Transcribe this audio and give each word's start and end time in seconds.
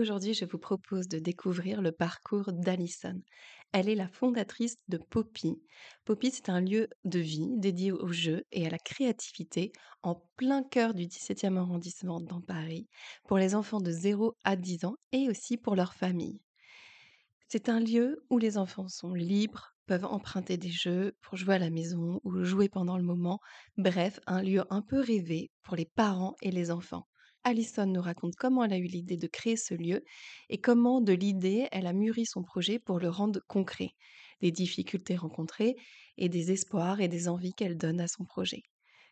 Aujourd'hui, 0.00 0.32
je 0.32 0.46
vous 0.46 0.56
propose 0.56 1.08
de 1.08 1.18
découvrir 1.18 1.82
le 1.82 1.92
parcours 1.92 2.54
d'Alison. 2.54 3.20
Elle 3.72 3.86
est 3.86 3.94
la 3.94 4.08
fondatrice 4.08 4.76
de 4.88 4.96
Poppy. 4.96 5.60
Poppy, 6.06 6.30
c'est 6.30 6.48
un 6.48 6.62
lieu 6.62 6.88
de 7.04 7.18
vie 7.18 7.50
dédié 7.58 7.92
au 7.92 8.08
jeu 8.10 8.44
et 8.50 8.66
à 8.66 8.70
la 8.70 8.78
créativité 8.78 9.72
en 10.02 10.14
plein 10.36 10.62
cœur 10.62 10.94
du 10.94 11.04
17e 11.04 11.58
arrondissement 11.58 12.18
dans 12.18 12.40
Paris 12.40 12.88
pour 13.28 13.36
les 13.36 13.54
enfants 13.54 13.82
de 13.82 13.90
0 13.90 14.34
à 14.42 14.56
10 14.56 14.86
ans 14.86 14.96
et 15.12 15.28
aussi 15.28 15.58
pour 15.58 15.76
leurs 15.76 15.92
familles. 15.92 16.40
C'est 17.48 17.68
un 17.68 17.78
lieu 17.78 18.24
où 18.30 18.38
les 18.38 18.56
enfants 18.56 18.88
sont 18.88 19.12
libres, 19.12 19.74
peuvent 19.84 20.06
emprunter 20.06 20.56
des 20.56 20.70
jeux 20.70 21.12
pour 21.20 21.36
jouer 21.36 21.56
à 21.56 21.58
la 21.58 21.68
maison 21.68 22.22
ou 22.24 22.42
jouer 22.42 22.70
pendant 22.70 22.96
le 22.96 23.04
moment. 23.04 23.38
Bref, 23.76 24.18
un 24.26 24.40
lieu 24.40 24.64
un 24.70 24.80
peu 24.80 24.98
rêvé 24.98 25.50
pour 25.62 25.76
les 25.76 25.84
parents 25.94 26.36
et 26.40 26.50
les 26.50 26.70
enfants. 26.70 27.06
Alison 27.44 27.86
nous 27.86 28.02
raconte 28.02 28.36
comment 28.36 28.64
elle 28.64 28.72
a 28.72 28.78
eu 28.78 28.84
l'idée 28.84 29.16
de 29.16 29.26
créer 29.26 29.56
ce 29.56 29.74
lieu 29.74 30.04
et 30.48 30.58
comment 30.58 31.00
de 31.00 31.12
l'idée 31.12 31.68
elle 31.72 31.86
a 31.86 31.92
mûri 31.92 32.26
son 32.26 32.42
projet 32.42 32.78
pour 32.78 32.98
le 32.98 33.08
rendre 33.08 33.40
concret, 33.48 33.90
des 34.40 34.50
difficultés 34.50 35.16
rencontrées 35.16 35.76
et 36.18 36.28
des 36.28 36.52
espoirs 36.52 37.00
et 37.00 37.08
des 37.08 37.28
envies 37.28 37.54
qu'elle 37.54 37.78
donne 37.78 38.00
à 38.00 38.08
son 38.08 38.24
projet. 38.24 38.62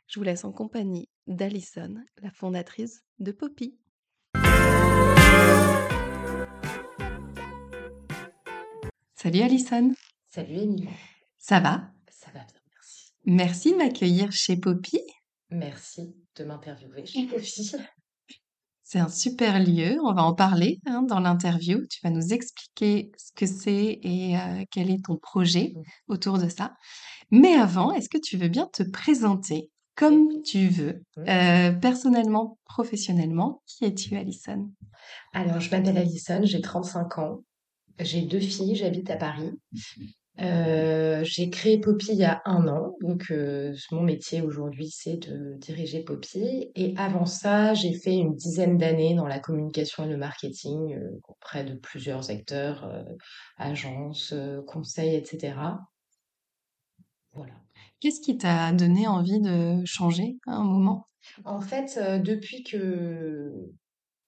Je 0.06 0.20
vous 0.20 0.24
laisse 0.24 0.44
en 0.44 0.52
compagnie 0.52 1.08
d'Alison, 1.26 1.94
la 2.22 2.30
fondatrice 2.30 3.02
de 3.18 3.32
Poppy. 3.32 3.78
Salut 9.14 9.40
Alison. 9.40 9.92
Salut 10.28 10.54
Émilie. 10.54 10.88
Ça 11.38 11.60
va? 11.60 11.90
Ça 12.10 12.30
va 12.32 12.40
bien, 12.40 12.60
merci. 12.72 13.12
Merci 13.24 13.72
de 13.72 13.76
m'accueillir 13.76 14.32
chez 14.32 14.56
Poppy. 14.56 15.00
Merci 15.50 16.14
de 16.36 16.44
m'interviewer 16.44 17.06
chez 17.06 17.26
Poppy. 17.30 17.72
C'est 18.90 19.00
un 19.00 19.10
super 19.10 19.62
lieu, 19.62 19.98
on 20.02 20.14
va 20.14 20.22
en 20.22 20.32
parler 20.32 20.80
hein, 20.86 21.02
dans 21.02 21.20
l'interview. 21.20 21.86
Tu 21.90 22.00
vas 22.02 22.08
nous 22.08 22.32
expliquer 22.32 23.12
ce 23.18 23.32
que 23.36 23.44
c'est 23.44 24.00
et 24.02 24.34
euh, 24.38 24.64
quel 24.70 24.90
est 24.90 25.04
ton 25.04 25.18
projet 25.18 25.74
autour 26.06 26.38
de 26.38 26.48
ça. 26.48 26.72
Mais 27.30 27.52
avant, 27.52 27.92
est-ce 27.92 28.08
que 28.08 28.16
tu 28.16 28.38
veux 28.38 28.48
bien 28.48 28.66
te 28.72 28.82
présenter 28.82 29.70
comme 29.94 30.40
tu 30.40 30.68
veux, 30.68 31.02
euh, 31.18 31.70
personnellement, 31.72 32.58
professionnellement 32.64 33.60
Qui 33.66 33.84
es-tu, 33.84 34.16
Alison? 34.16 34.70
Alors, 35.34 35.60
je 35.60 35.70
m'appelle 35.70 35.98
Alison, 35.98 36.40
j'ai 36.44 36.62
35 36.62 37.18
ans. 37.18 37.44
J'ai 38.00 38.22
deux 38.22 38.40
filles, 38.40 38.74
j'habite 38.74 39.10
à 39.10 39.16
Paris. 39.16 39.50
Euh, 40.40 41.24
j'ai 41.24 41.50
créé 41.50 41.80
Poppy 41.80 42.12
il 42.12 42.18
y 42.18 42.24
a 42.24 42.40
un 42.44 42.68
an, 42.68 42.96
donc 43.00 43.32
euh, 43.32 43.74
mon 43.90 44.02
métier 44.02 44.40
aujourd'hui 44.40 44.88
c'est 44.88 45.16
de 45.16 45.54
diriger 45.56 46.04
Poppy. 46.04 46.70
Et 46.76 46.94
avant 46.96 47.26
ça, 47.26 47.74
j'ai 47.74 47.92
fait 47.92 48.14
une 48.14 48.34
dizaine 48.34 48.78
d'années 48.78 49.14
dans 49.14 49.26
la 49.26 49.40
communication 49.40 50.04
et 50.04 50.08
le 50.08 50.16
marketing 50.16 50.94
euh, 50.94 51.20
auprès 51.26 51.64
de 51.64 51.74
plusieurs 51.74 52.30
acteurs, 52.30 52.88
agences, 53.56 54.32
conseils, 54.66 55.16
etc. 55.16 55.54
Voilà. 57.32 57.54
Qu'est-ce 58.00 58.20
qui 58.20 58.38
t'a 58.38 58.72
donné 58.72 59.08
envie 59.08 59.40
de 59.40 59.84
changer 59.84 60.36
à 60.46 60.56
un 60.56 60.64
moment? 60.64 61.08
En 61.44 61.60
fait, 61.60 61.98
depuis 62.22 62.62
que, 62.62 63.52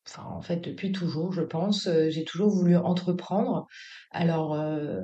enfin, 0.08 0.24
en 0.24 0.42
fait, 0.42 0.56
depuis 0.56 0.90
toujours, 0.90 1.32
je 1.32 1.42
pense, 1.42 1.88
j'ai 2.08 2.24
toujours 2.24 2.50
voulu 2.50 2.76
entreprendre. 2.76 3.66
Alors, 4.10 4.54
euh, 4.54 5.00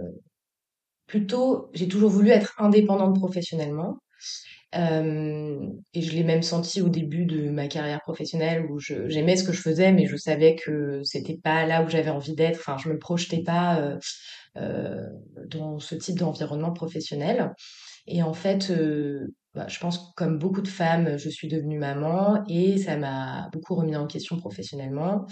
plutôt, 1.06 1.70
j'ai 1.74 1.88
toujours 1.88 2.10
voulu 2.10 2.30
être 2.30 2.54
indépendante 2.58 3.16
professionnellement. 3.16 3.98
Euh, 4.74 5.58
et 5.94 6.02
je 6.02 6.12
l'ai 6.12 6.24
même 6.24 6.42
senti 6.42 6.82
au 6.82 6.88
début 6.88 7.24
de 7.24 7.48
ma 7.50 7.68
carrière 7.68 8.00
professionnelle 8.02 8.66
où 8.68 8.78
j'aimais 8.78 9.36
ce 9.36 9.44
que 9.44 9.52
je 9.52 9.60
faisais, 9.60 9.92
mais 9.92 10.06
je 10.06 10.16
savais 10.16 10.56
que 10.56 11.00
c'était 11.04 11.38
pas 11.42 11.64
là 11.66 11.82
où 11.82 11.88
j'avais 11.88 12.10
envie 12.10 12.34
d'être. 12.34 12.58
Enfin, 12.58 12.76
je 12.76 12.88
me 12.88 12.98
projetais 12.98 13.42
pas 13.42 13.78
euh, 13.80 13.96
euh, 14.56 15.06
dans 15.48 15.78
ce 15.78 15.94
type 15.94 16.18
d'environnement 16.18 16.72
professionnel. 16.72 17.52
Et 18.08 18.22
en 18.22 18.34
fait, 18.34 18.72
bah, 19.54 19.66
je 19.68 19.80
pense 19.80 19.98
que 19.98 20.14
comme 20.16 20.38
beaucoup 20.38 20.60
de 20.62 20.68
femmes, 20.68 21.16
je 21.16 21.28
suis 21.28 21.48
devenue 21.48 21.78
maman 21.78 22.44
et 22.48 22.78
ça 22.78 22.96
m'a 22.96 23.48
beaucoup 23.52 23.74
remis 23.74 23.96
en 23.96 24.06
question 24.06 24.36
professionnellement. 24.36 25.26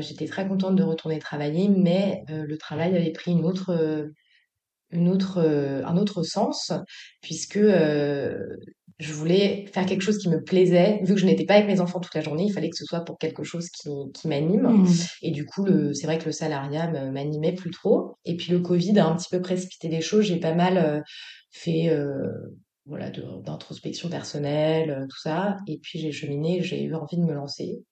J'étais 0.00 0.26
très 0.26 0.46
contente 0.46 0.76
de 0.76 0.82
retourner 0.82 1.18
travailler, 1.18 1.68
mais 1.68 2.22
le 2.28 2.58
travail 2.58 2.94
avait 2.94 3.12
pris 3.12 3.30
une 3.30 3.46
autre, 3.46 4.10
une 4.92 5.08
autre, 5.08 5.38
euh, 5.38 5.84
un 5.84 5.96
autre 5.96 6.22
sens 6.22 6.72
puisque 7.20 7.56
euh, 7.56 8.38
je 8.98 9.12
voulais 9.12 9.66
faire 9.72 9.86
quelque 9.86 10.02
chose 10.02 10.18
qui 10.18 10.28
me 10.28 10.42
plaisait. 10.42 11.00
Vu 11.02 11.14
que 11.14 11.20
je 11.20 11.26
n'étais 11.26 11.44
pas 11.44 11.54
avec 11.54 11.66
mes 11.66 11.80
enfants 11.80 12.00
toute 12.00 12.14
la 12.14 12.20
journée, 12.20 12.44
il 12.44 12.52
fallait 12.52 12.70
que 12.70 12.76
ce 12.76 12.84
soit 12.84 13.00
pour 13.00 13.18
quelque 13.18 13.42
chose 13.42 13.68
qui, 13.68 13.90
qui 14.14 14.28
m'anime. 14.28 14.66
Hmm. 14.66 14.86
Et 15.22 15.32
du 15.32 15.44
coup, 15.44 15.64
le, 15.64 15.92
c'est 15.92 16.06
vrai 16.06 16.18
que 16.18 16.26
le 16.26 16.32
salariat 16.32 16.88
m'animait 17.10 17.54
plus 17.54 17.70
trop. 17.70 18.16
Et 18.24 18.36
puis 18.36 18.52
le 18.52 18.60
Covid 18.60 18.98
a 18.98 19.06
un 19.06 19.16
petit 19.16 19.28
peu 19.30 19.40
précipité 19.40 19.88
les 19.88 20.00
choses. 20.00 20.26
J'ai 20.26 20.38
pas 20.38 20.54
mal 20.54 20.78
euh, 20.78 21.00
fait 21.50 21.88
euh, 21.88 22.30
voilà, 22.86 23.10
d'introspection 23.10 24.08
personnelle, 24.08 25.06
tout 25.10 25.20
ça. 25.20 25.56
Et 25.66 25.78
puis 25.78 25.98
j'ai 25.98 26.12
cheminé, 26.12 26.62
j'ai 26.62 26.82
eu 26.82 26.94
envie 26.94 27.16
de 27.16 27.24
me 27.24 27.34
lancer. 27.34 27.82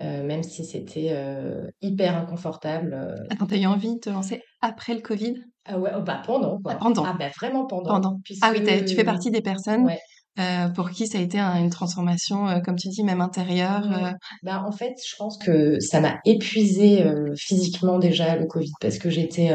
Euh, 0.00 0.24
même 0.24 0.42
si 0.42 0.64
c'était 0.64 1.10
euh, 1.12 1.68
hyper 1.80 2.16
inconfortable. 2.16 3.26
Attends, 3.30 3.46
t'as 3.46 3.58
eu 3.58 3.66
envie 3.66 3.94
de 3.94 4.00
te 4.00 4.10
lancer? 4.10 4.42
Après 4.64 4.94
le 4.94 5.00
Covid? 5.00 5.34
Ah 5.66 5.78
ouais, 5.78 5.90
oh 5.96 6.02
bah 6.02 6.20
pendant 6.26 6.58
quoi. 6.62 6.72
Ah, 6.74 6.78
pendant. 6.80 7.04
Ah 7.04 7.16
bah 7.18 7.28
vraiment 7.36 7.66
pendant. 7.66 7.94
Pendant. 7.94 8.18
Puisque... 8.24 8.44
Ah 8.44 8.52
oui, 8.52 8.62
tu 8.86 8.94
fais 8.94 9.04
partie 9.04 9.30
des 9.30 9.40
personnes 9.40 9.84
Ouais. 9.86 9.98
euh, 10.38 10.68
pour 10.68 10.90
qui 10.90 11.06
ça 11.06 11.18
a 11.18 11.20
été 11.22 11.38
un- 11.38 11.56
une 11.58 11.70
transformation, 11.70 12.48
euh, 12.48 12.60
comme 12.60 12.76
tu 12.76 12.88
dis, 12.88 13.02
même 13.02 13.20
intérieure. 13.20 13.86
Ouais. 13.88 14.04
euh, 14.04 14.12
Bah, 14.42 14.62
en 14.66 14.72
fait, 14.72 14.92
je 15.08 15.14
pense 15.16 15.38
que 15.38 15.78
ça 15.80 16.00
m'a 16.00 16.18
épuisée 16.24 17.04
physiquement 17.36 17.98
déjà 17.98 18.36
le 18.36 18.46
Covid 18.46 18.72
parce 18.80 18.98
que 18.98 19.08
j'étais, 19.10 19.50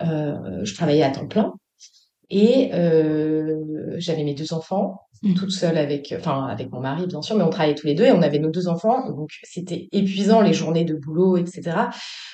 je 0.00 0.74
travaillais 0.74 1.02
à 1.02 1.10
temps 1.10 1.26
plein 1.28 1.52
et 2.30 2.70
euh, 2.74 3.56
j'avais 3.98 4.24
mes 4.24 4.34
deux 4.34 4.52
enfants 4.52 5.00
Mhm. 5.22 5.34
toute 5.34 5.50
seule 5.50 5.76
avec, 5.76 6.14
enfin 6.16 6.46
avec 6.46 6.72
mon 6.72 6.80
mari 6.80 7.06
bien 7.06 7.20
sûr, 7.20 7.36
mais 7.36 7.44
on 7.44 7.50
travaillait 7.50 7.74
tous 7.74 7.86
les 7.86 7.94
deux 7.94 8.04
et 8.06 8.12
on 8.12 8.22
avait 8.22 8.38
nos 8.38 8.48
deux 8.50 8.68
enfants, 8.68 9.06
donc 9.10 9.28
c'était 9.42 9.86
épuisant 9.92 10.40
les 10.40 10.54
journées 10.54 10.84
de 10.84 10.94
boulot, 10.94 11.36
etc. 11.36 11.76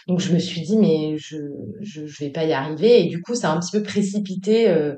Donc 0.06 0.21
je 0.21 0.33
me 0.33 0.39
suis 0.39 0.61
dit 0.61 0.77
mais 0.77 1.17
je 1.19 1.37
je, 1.81 2.06
je 2.06 2.25
vais 2.25 2.31
pas 2.31 2.45
y 2.45 2.53
arriver 2.53 3.03
et 3.03 3.09
du 3.09 3.21
coup 3.21 3.35
ça 3.35 3.51
a 3.51 3.56
un 3.56 3.59
petit 3.59 3.77
peu 3.77 3.83
précipité. 3.83 4.69
Euh, 4.69 4.95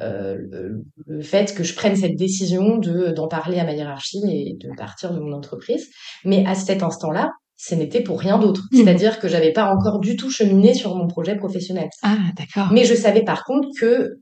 euh, 0.00 0.36
le, 0.50 0.84
le 1.06 1.20
fait 1.22 1.54
que 1.54 1.62
je 1.64 1.74
prenne 1.74 1.96
cette 1.96 2.16
décision 2.16 2.78
de 2.78 3.12
d'en 3.12 3.28
parler 3.28 3.58
à 3.58 3.64
ma 3.64 3.72
hiérarchie 3.72 4.20
et 4.28 4.56
de 4.58 4.74
partir 4.74 5.12
de 5.14 5.20
mon 5.20 5.32
entreprise. 5.32 5.88
Mais 6.24 6.44
à 6.46 6.54
cet 6.54 6.82
instant-là, 6.82 7.30
ce 7.56 7.74
n'était 7.74 8.02
pour 8.02 8.18
rien 8.18 8.38
d'autre. 8.38 8.62
Mhm. 8.72 8.78
C'est-à-dire 8.84 9.20
que 9.20 9.28
j'avais 9.28 9.52
pas 9.52 9.72
encore 9.72 10.00
du 10.00 10.16
tout 10.16 10.30
cheminé 10.30 10.74
sur 10.74 10.96
mon 10.96 11.06
projet 11.06 11.36
professionnel. 11.36 11.88
Ah, 12.02 12.16
d'accord. 12.36 12.72
Mais 12.72 12.84
je 12.84 12.94
savais 12.94 13.22
par 13.22 13.44
contre 13.44 13.68
que, 13.78 14.16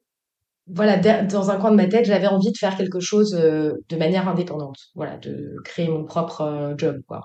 voilà, 0.67 0.97
dans 1.25 1.51
un 1.51 1.57
coin 1.59 1.71
de 1.71 1.77
ma 1.77 1.87
tête, 1.87 2.05
j'avais 2.05 2.27
envie 2.29 2.53
de 2.53 2.57
faire 2.59 2.77
quelque 2.77 3.01
chose 3.01 3.35
euh, 3.35 3.73
de 3.89 3.97
manière 3.97 4.29
indépendante. 4.29 4.77
Voilà, 4.95 5.17
de 5.19 5.57
créer 5.65 5.89
mon 5.89 6.05
propre 6.05 6.43
euh, 6.43 6.75
job, 6.77 7.01
quoi. 7.09 7.25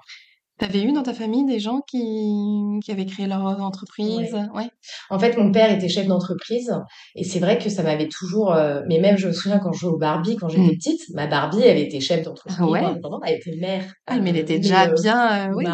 T'avais 0.57 0.83
eu 0.83 0.93
dans 0.93 1.03
ta 1.03 1.13
famille 1.13 1.45
des 1.45 1.59
gens 1.59 1.81
qui, 1.81 2.79
qui 2.81 2.89
avaient 2.89 3.05
créé 3.05 3.27
leur 3.27 3.41
entreprise? 3.61 4.33
Ouais. 4.53 4.69
En 5.09 5.19
fait, 5.19 5.35
mon 5.35 5.51
père 5.51 5.69
était 5.69 5.89
chef 5.89 6.07
d'entreprise 6.07 6.73
et 7.15 7.25
c'est 7.25 7.39
vrai 7.39 7.57
que 7.57 7.69
ça 7.69 7.83
m'avait 7.83 8.07
toujours. 8.07 8.53
euh, 8.53 8.81
mais 8.87 8.99
même, 8.99 9.17
je 9.17 9.27
me 9.27 9.33
souviens 9.33 9.59
quand 9.59 9.73
je 9.73 9.79
jouais 9.81 9.91
au 9.91 9.97
Barbie, 9.97 10.37
quand 10.37 10.47
j'étais 10.47 10.71
Mm. 10.71 10.77
petite, 10.77 11.01
ma 11.13 11.27
Barbie, 11.27 11.61
elle 11.61 11.77
était 11.79 11.99
chef 11.99 12.23
d'entreprise, 12.23 12.57
Ah 12.57 12.67
ouais 12.69 12.81
elle 13.25 13.33
était 13.35 13.55
mère. 13.57 13.83
Ah, 14.07 14.17
mais 14.17 14.29
elle 14.29 14.37
était 14.37 14.59
déjà 14.59 14.85
euh, 14.87 14.93
bien. 15.01 15.49
euh, 15.51 15.53
oui. 15.55 15.65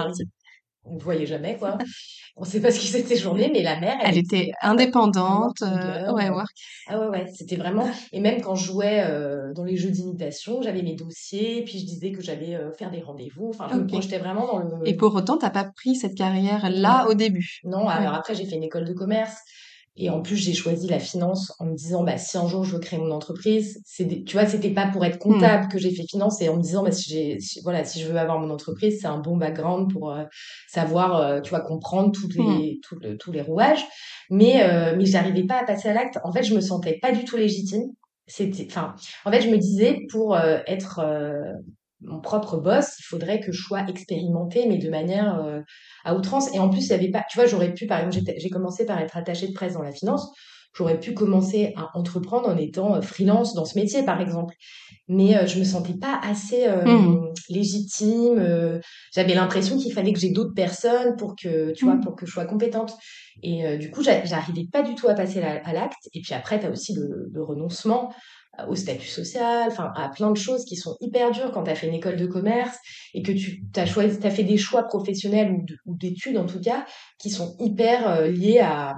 On 0.83 0.95
ne 0.95 0.99
voyait 0.99 1.27
jamais, 1.27 1.57
quoi. 1.57 1.77
On 2.41 2.43
sait 2.43 2.59
pas 2.59 2.71
ce 2.71 2.79
qui 2.79 2.87
s'était 2.87 3.17
journée, 3.17 3.51
mais 3.53 3.61
la 3.61 3.79
mère, 3.79 3.97
elle, 4.01 4.09
Elle 4.13 4.17
était 4.17 4.51
indépendante. 4.63 5.61
working 5.61 5.77
euh, 5.77 6.11
ouais, 6.11 6.29
work. 6.31 6.49
Ah 6.87 6.99
ouais, 6.99 7.07
ouais, 7.09 7.25
c'était 7.31 7.55
vraiment. 7.55 7.87
Et 8.11 8.19
même 8.19 8.41
quand 8.41 8.55
je 8.55 8.65
jouais 8.65 9.05
euh, 9.07 9.53
dans 9.53 9.63
les 9.63 9.77
jeux 9.77 9.91
d'imitation, 9.91 10.59
j'avais 10.63 10.81
mes 10.81 10.95
dossiers, 10.95 11.63
puis 11.63 11.77
je 11.77 11.85
disais 11.85 12.11
que 12.11 12.23
j'allais 12.23 12.55
euh, 12.55 12.71
faire 12.71 12.89
des 12.89 13.01
rendez-vous. 13.01 13.49
Enfin, 13.49 13.67
je 13.71 13.75
me 13.75 13.85
projetais 13.85 14.17
vraiment 14.17 14.47
dans 14.47 14.57
le. 14.57 14.87
Et 14.87 14.95
pour 14.95 15.13
autant, 15.13 15.37
t'as 15.37 15.51
pas 15.51 15.65
pris 15.65 15.95
cette 15.95 16.15
carrière-là 16.15 17.03
Non. 17.03 17.11
au 17.11 17.13
début? 17.13 17.59
Non, 17.63 17.87
alors 17.87 18.15
après, 18.15 18.33
j'ai 18.33 18.45
fait 18.45 18.55
une 18.55 18.63
école 18.63 18.85
de 18.85 18.93
commerce. 18.93 19.37
Et 19.97 20.09
en 20.09 20.21
plus, 20.21 20.37
j'ai 20.37 20.53
choisi 20.53 20.87
la 20.87 20.99
finance 20.99 21.51
en 21.59 21.65
me 21.65 21.75
disant, 21.75 22.03
bah, 22.03 22.17
si 22.17 22.37
un 22.37 22.47
jour 22.47 22.63
je 22.63 22.73
veux 22.73 22.79
créer 22.79 22.97
mon 22.99 23.11
entreprise, 23.11 23.81
c'est 23.85 24.05
des- 24.05 24.23
tu 24.23 24.37
vois, 24.37 24.45
c'était 24.47 24.69
pas 24.73 24.87
pour 24.87 25.03
être 25.05 25.19
Hmm. 25.27 25.27
comptable 25.39 25.67
que 25.67 25.77
j'ai 25.77 25.93
fait 25.93 26.03
finance 26.09 26.41
et 26.41 26.47
en 26.49 26.55
me 26.57 26.61
disant, 26.61 26.81
bah, 26.83 26.91
si 26.93 27.09
j'ai, 27.09 27.39
si- 27.41 27.59
voilà, 27.61 27.83
si 27.83 27.99
je 28.01 28.07
veux 28.07 28.17
avoir 28.17 28.39
mon 28.39 28.49
entreprise, 28.51 28.99
c'est 29.01 29.07
un 29.07 29.19
bon 29.19 29.35
background 29.37 29.91
pour 29.91 30.11
euh, 30.11 30.23
savoir, 30.69 31.17
euh, 31.17 31.41
tu 31.41 31.49
vois, 31.49 31.59
comprendre 31.61 32.11
toutes 32.13 32.35
Hmm. 32.37 32.43
les, 32.45 32.79
tout 32.83 32.95
le- 33.01 33.17
tous 33.17 33.31
les 33.33 33.41
rouages. 33.41 33.83
Mais, 34.29 34.63
euh, 34.63 34.95
mais 34.97 35.05
j'arrivais 35.05 35.43
pas 35.45 35.59
à 35.61 35.65
passer 35.65 35.89
à 35.89 35.93
l'acte. 35.93 36.19
En 36.23 36.31
fait, 36.31 36.43
je 36.43 36.55
me 36.55 36.61
sentais 36.61 36.97
pas 37.01 37.11
du 37.11 37.25
tout 37.25 37.35
légitime. 37.37 37.83
C'était, 38.27 38.65
enfin, 38.69 38.95
en 39.25 39.31
fait, 39.31 39.41
je 39.41 39.49
me 39.49 39.57
disais, 39.57 39.99
pour 40.09 40.35
euh, 40.35 40.59
être 40.67 40.99
euh, 40.99 41.41
mon 42.01 42.19
propre 42.19 42.57
boss, 42.57 42.99
il 42.99 43.03
faudrait 43.03 43.39
que 43.39 43.51
je 43.51 43.61
sois 43.61 43.87
expérimentée, 43.87 44.67
mais 44.67 44.77
de 44.77 44.89
manière 44.89 45.39
euh, 45.43 45.61
à 46.03 46.15
outrance. 46.15 46.53
Et 46.53 46.59
en 46.59 46.69
plus, 46.69 46.87
il 46.87 46.89
y 46.89 46.93
avait 46.93 47.11
pas, 47.11 47.23
tu 47.29 47.37
vois, 47.37 47.47
j'aurais 47.47 47.73
pu, 47.73 47.87
par 47.87 47.99
exemple, 47.99 48.31
j'ai 48.37 48.49
commencé 48.49 48.85
par 48.85 48.99
être 48.99 49.17
attachée 49.17 49.47
de 49.47 49.53
presse 49.53 49.73
dans 49.73 49.83
la 49.83 49.91
finance. 49.91 50.31
J'aurais 50.73 50.99
pu 50.99 51.13
commencer 51.13 51.73
à 51.75 51.89
entreprendre 51.97 52.47
en 52.49 52.57
étant 52.57 52.95
euh, 52.95 53.01
freelance 53.01 53.53
dans 53.53 53.65
ce 53.65 53.77
métier, 53.77 54.03
par 54.03 54.21
exemple. 54.21 54.53
Mais 55.07 55.35
euh, 55.37 55.45
je 55.45 55.59
me 55.59 55.63
sentais 55.65 55.97
pas 55.97 56.19
assez 56.23 56.65
euh, 56.67 56.85
Hmm. 56.85 57.25
légitime. 57.49 58.37
euh, 58.39 58.79
j'avais 59.13 59.33
l'impression 59.33 59.77
qu'il 59.77 59.91
fallait 59.93 60.13
que 60.13 60.19
j'ai 60.19 60.31
d'autres 60.31 60.53
personnes 60.53 61.15
pour 61.17 61.35
que, 61.35 61.71
tu 61.73 61.85
vois, 61.85 61.95
Hmm. 61.95 62.01
pour 62.01 62.15
que 62.15 62.25
je 62.25 62.31
sois 62.31 62.45
compétente. 62.45 62.93
Et 63.43 63.65
euh, 63.65 63.77
du 63.77 63.91
coup, 63.91 64.01
j'a- 64.03 64.23
j'arrivais 64.25 64.65
pas 64.71 64.81
du 64.83 64.95
tout 64.95 65.07
à 65.09 65.13
passer 65.13 65.41
la- 65.41 65.61
à 65.65 65.73
l'acte. 65.73 66.07
Et 66.13 66.21
puis 66.21 66.33
après, 66.33 66.59
tu 66.59 66.65
as 66.65 66.69
aussi 66.71 66.93
le, 66.93 67.29
le 67.31 67.43
renoncement 67.43 68.13
euh, 68.59 68.67
au 68.67 68.75
statut 68.75 69.07
social, 69.07 69.67
enfin, 69.67 69.91
à 69.95 70.09
plein 70.09 70.31
de 70.31 70.37
choses 70.37 70.65
qui 70.65 70.75
sont 70.75 70.95
hyper 71.01 71.31
dures 71.31 71.51
quand 71.51 71.63
tu 71.63 71.71
as 71.71 71.75
fait 71.75 71.87
une 71.87 71.93
école 71.95 72.17
de 72.17 72.25
commerce 72.27 72.77
et 73.13 73.21
que 73.23 73.31
tu 73.31 73.61
as 73.75 73.85
choisi, 73.85 74.19
t'as 74.19 74.29
fait 74.29 74.43
des 74.43 74.57
choix 74.57 74.83
professionnels 74.83 75.51
ou 75.51 75.65
de- 75.65 75.77
ou 75.85 75.95
d'études 75.97 76.37
en 76.37 76.45
tout 76.45 76.59
cas, 76.61 76.85
qui 77.19 77.29
sont 77.29 77.55
hyper 77.59 78.09
euh, 78.09 78.27
liés 78.27 78.59
à, 78.59 78.95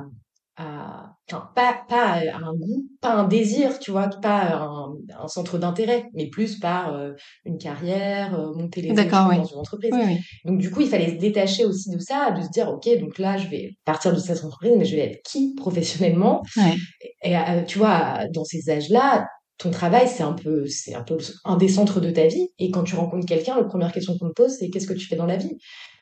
à 0.55 1.15
enfin, 1.31 1.49
pas, 1.55 1.83
pas 1.87 2.19
à 2.31 2.37
un 2.37 2.53
goût, 2.53 2.85
pas 3.01 3.13
un 3.13 3.27
désir, 3.27 3.79
tu 3.79 3.91
vois, 3.91 4.07
pas 4.07 4.55
un, 4.55 4.93
un 5.19 5.27
centre 5.27 5.57
d'intérêt, 5.57 6.05
mais 6.13 6.27
plus 6.27 6.59
par 6.59 6.93
euh, 6.93 7.11
une 7.45 7.57
carrière, 7.57 8.39
euh, 8.39 8.53
monter 8.53 8.81
les 8.81 8.89
échelons 8.91 9.27
oui. 9.29 9.37
dans 9.37 9.45
une 9.45 9.57
entreprise. 9.57 9.91
Oui, 9.93 10.01
oui. 10.05 10.17
Donc 10.45 10.59
du 10.59 10.69
coup, 10.69 10.81
il 10.81 10.87
fallait 10.87 11.15
se 11.15 11.19
détacher 11.19 11.65
aussi 11.65 11.89
de 11.89 11.99
ça, 11.99 12.31
de 12.31 12.41
se 12.41 12.49
dire, 12.49 12.69
ok, 12.69 12.87
donc 12.99 13.17
là, 13.17 13.37
je 13.37 13.47
vais 13.47 13.71
partir 13.85 14.13
de 14.13 14.19
cette 14.19 14.43
entreprise, 14.43 14.73
mais 14.77 14.85
je 14.85 14.95
vais 14.95 15.11
être 15.11 15.21
qui 15.23 15.55
professionnellement? 15.55 16.43
Ouais. 16.57 16.75
Et 17.23 17.37
euh, 17.37 17.63
tu 17.65 17.79
vois, 17.79 18.27
dans 18.33 18.43
ces 18.43 18.69
âges-là, 18.69 19.25
ton 19.57 19.71
travail, 19.71 20.07
c'est 20.07 20.23
un 20.23 20.33
peu, 20.33 20.65
c'est 20.67 20.95
un 20.95 21.03
peu 21.03 21.17
un 21.45 21.57
des 21.57 21.67
centres 21.69 21.99
de 22.01 22.09
ta 22.11 22.27
vie. 22.27 22.49
Et 22.59 22.71
quand 22.71 22.83
tu 22.83 22.95
rencontres 22.95 23.25
quelqu'un, 23.27 23.55
la 23.55 23.63
première 23.63 23.91
question 23.91 24.17
qu'on 24.17 24.29
te 24.29 24.33
pose, 24.33 24.51
c'est 24.57 24.69
qu'est-ce 24.69 24.87
que 24.87 24.93
tu 24.93 25.05
fais 25.05 25.15
dans 25.15 25.25
la 25.27 25.37
vie? 25.37 25.55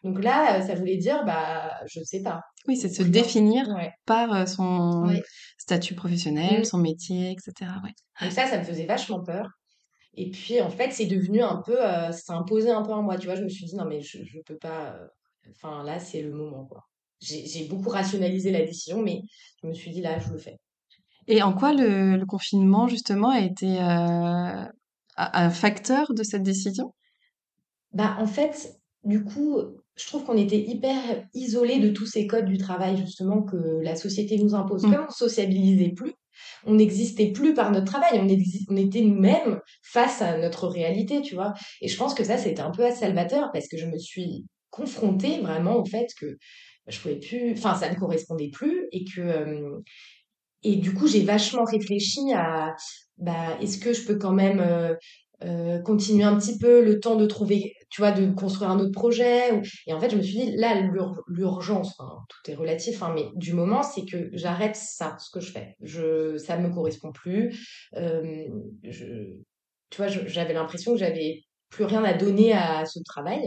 Donc 0.03 0.23
là, 0.23 0.57
euh, 0.59 0.65
ça 0.65 0.73
voulait 0.75 0.97
dire, 0.97 1.23
bah, 1.25 1.71
je 1.87 2.01
sais 2.03 2.21
pas. 2.21 2.41
Oui, 2.67 2.75
c'est 2.77 2.87
de 2.89 2.93
se 2.93 3.03
définir 3.03 3.67
Ouais. 3.75 3.91
par 4.05 4.33
euh, 4.33 4.45
son 4.45 5.03
Ouais. 5.07 5.21
statut 5.57 5.95
professionnel, 5.95 6.61
Mm. 6.61 6.63
son 6.65 6.77
métier, 6.77 7.31
etc. 7.31 7.71
Ouais. 7.83 7.91
Donc 8.21 8.31
ça, 8.31 8.47
ça 8.47 8.57
me 8.57 8.63
faisait 8.63 8.85
vachement 8.85 9.21
peur. 9.23 9.47
Et 10.15 10.29
puis, 10.31 10.59
en 10.61 10.69
fait, 10.69 10.91
c'est 10.91 11.05
devenu 11.05 11.41
un 11.41 11.61
peu, 11.65 11.77
euh, 11.81 12.11
ça 12.11 12.19
s'est 12.19 12.33
imposé 12.33 12.69
un 12.71 12.81
peu 12.83 12.91
en 12.93 13.01
moi. 13.03 13.17
Tu 13.17 13.27
vois, 13.27 13.35
je 13.35 13.43
me 13.43 13.49
suis 13.49 13.65
dit, 13.65 13.75
non, 13.75 13.85
mais 13.85 14.01
je, 14.01 14.17
je 14.23 14.39
peux 14.45 14.57
pas, 14.57 14.93
euh, 14.95 15.07
enfin, 15.51 15.83
là, 15.83 15.99
c'est 15.99 16.21
le 16.21 16.31
moment, 16.31 16.65
quoi. 16.65 16.81
J'ai 17.21 17.65
beaucoup 17.69 17.89
rationalisé 17.89 18.49
la 18.51 18.65
décision, 18.65 19.01
mais 19.01 19.21
je 19.61 19.67
me 19.67 19.73
suis 19.73 19.91
dit, 19.91 20.01
là, 20.01 20.17
je 20.19 20.31
le 20.31 20.39
fais. 20.39 20.57
Et 21.31 21.41
en 21.41 21.53
quoi 21.53 21.73
le, 21.73 22.17
le 22.17 22.25
confinement, 22.25 22.89
justement, 22.89 23.29
a 23.29 23.39
été 23.39 23.79
euh, 23.79 24.65
un 25.15 25.49
facteur 25.49 26.13
de 26.13 26.23
cette 26.23 26.43
décision? 26.43 26.93
Bah, 27.93 28.17
en 28.19 28.27
fait, 28.27 28.81
du 29.05 29.23
coup, 29.23 29.57
je 29.95 30.07
trouve 30.07 30.25
qu'on 30.25 30.35
était 30.35 30.59
hyper 30.59 30.93
isolés 31.33 31.79
de 31.79 31.89
tous 31.89 32.05
ces 32.05 32.27
codes 32.27 32.47
du 32.47 32.57
travail, 32.57 32.97
justement, 32.97 33.43
que 33.43 33.79
la 33.81 33.95
société 33.95 34.37
nous 34.39 34.55
impose. 34.55 34.83
Mm. 34.83 34.91
Comme 34.91 35.05
on 35.07 35.11
sociabilisait 35.11 35.93
plus, 35.95 36.11
on 36.65 36.73
n'existait 36.73 37.31
plus 37.31 37.53
par 37.53 37.71
notre 37.71 37.85
travail, 37.85 38.19
on, 38.19 38.27
exi- 38.27 38.65
on 38.67 38.75
était 38.75 38.99
nous-mêmes 39.01 39.61
face 39.83 40.21
à 40.21 40.37
notre 40.37 40.67
réalité, 40.67 41.21
tu 41.21 41.35
vois. 41.35 41.53
Et 41.79 41.87
je 41.87 41.95
pense 41.95 42.13
que 42.13 42.25
ça, 42.25 42.37
c'était 42.37 42.61
un 42.61 42.71
peu 42.71 42.91
salvateur 42.91 43.51
parce 43.53 43.69
que 43.69 43.77
je 43.77 43.85
me 43.85 43.97
suis 43.97 44.45
confrontée 44.69 45.39
vraiment 45.39 45.77
au 45.77 45.85
fait 45.85 46.07
que 46.19 46.37
je 46.87 46.99
pouvais 46.99 47.19
plus, 47.19 47.53
enfin, 47.53 47.75
ça 47.75 47.89
ne 47.89 47.95
correspondait 47.95 48.49
plus 48.49 48.87
et 48.91 49.05
que, 49.05 49.21
euh, 49.21 49.79
et 50.63 50.75
du 50.77 50.93
coup, 50.93 51.07
j'ai 51.07 51.23
vachement 51.23 51.63
réfléchi 51.63 52.19
à, 52.33 52.75
bah, 53.17 53.57
est-ce 53.61 53.77
que 53.79 53.93
je 53.93 54.05
peux 54.05 54.17
quand 54.17 54.33
même 54.33 54.59
euh, 54.59 54.93
euh, 55.43 55.79
continuer 55.81 56.23
un 56.23 56.37
petit 56.37 56.57
peu 56.57 56.83
le 56.83 56.99
temps 56.99 57.15
de 57.15 57.25
trouver, 57.25 57.73
tu 57.89 58.01
vois, 58.01 58.11
de 58.11 58.31
construire 58.31 58.69
un 58.69 58.79
autre 58.79 58.91
projet. 58.91 59.59
Et 59.87 59.93
en 59.93 59.99
fait, 59.99 60.09
je 60.11 60.15
me 60.17 60.21
suis 60.21 60.33
dit, 60.35 60.51
là, 60.55 60.79
l'ur- 60.81 61.23
l'urgence, 61.27 61.95
enfin, 61.99 62.19
tout 62.29 62.51
est 62.51 62.55
relatif, 62.55 63.01
hein, 63.01 63.11
mais 63.15 63.25
du 63.35 63.53
moment, 63.53 63.81
c'est 63.83 64.05
que 64.05 64.29
j'arrête 64.33 64.75
ça, 64.75 65.17
ce 65.19 65.29
que 65.31 65.39
je 65.39 65.51
fais. 65.51 65.75
Je, 65.81 66.37
ça 66.37 66.57
me 66.57 66.69
correspond 66.69 67.11
plus. 67.11 67.87
Euh, 67.95 68.45
je, 68.83 69.05
tu 69.89 69.97
vois, 69.97 70.07
j'avais 70.07 70.53
l'impression 70.53 70.93
que 70.93 70.99
j'avais 70.99 71.43
plus 71.69 71.85
rien 71.85 72.03
à 72.03 72.13
donner 72.13 72.53
à 72.53 72.85
ce 72.85 72.99
travail. 73.03 73.41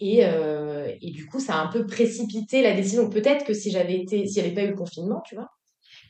Et, 0.00 0.24
euh, 0.24 0.92
et 1.00 1.10
du 1.10 1.26
coup, 1.26 1.40
ça 1.40 1.54
a 1.56 1.62
un 1.64 1.68
peu 1.68 1.86
précipité 1.86 2.62
la 2.62 2.74
décision. 2.74 3.08
Peut-être 3.10 3.44
que 3.44 3.54
si 3.54 3.70
j'avais 3.70 4.00
été, 4.00 4.26
s'il 4.26 4.42
n'y 4.42 4.48
avait 4.48 4.54
pas 4.54 4.62
eu 4.64 4.70
le 4.70 4.76
confinement, 4.76 5.20
tu 5.26 5.34
vois, 5.36 5.48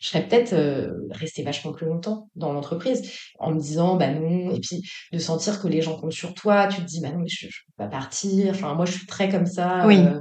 je 0.00 0.08
serais 0.08 0.26
peut-être 0.26 0.52
euh, 0.55 0.93
restée 1.11 1.43
vachement 1.43 1.73
plus 1.73 1.87
longtemps 1.87 2.29
dans 2.35 2.52
l'entreprise 2.52 3.02
en 3.38 3.52
me 3.52 3.61
disant 3.61 3.97
bah 3.97 4.11
non 4.12 4.50
et 4.55 4.61
puis 4.61 4.82
de 5.12 5.19
sentir 5.19 5.61
que 5.61 5.69
les 5.69 5.82
gens 5.82 5.97
comptent 5.99 6.12
sur 6.12 6.35
toi 6.35 6.67
tu 6.69 6.81
te 6.81 6.87
dis 6.87 7.00
bah 7.00 7.11
non 7.12 7.19
mais 7.20 7.29
je, 7.29 7.47
je 7.49 7.58
peux 7.67 7.85
pas 7.85 7.87
partir 7.88 8.50
enfin 8.50 8.75
moi 8.75 8.87
je 8.87 8.93
suis 8.93 9.06
très 9.06 9.29
comme 9.29 9.47
ça 9.47 9.87
Oui. 9.87 9.99
euh, 9.99 10.20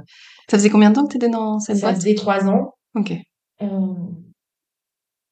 Ça 0.50 0.58
faisait 0.58 0.70
combien 0.70 0.90
de 0.90 0.94
temps 0.94 1.06
que 1.06 1.12
tu 1.12 1.16
étais 1.16 1.28
dans 1.30 1.58
cette 1.60 1.76
ça 1.78 1.86
boîte? 1.88 1.96
faisait 1.96 2.14
trois 2.14 2.44
ans 2.46 2.74
Ok. 2.94 3.12
Euh, 3.62 3.66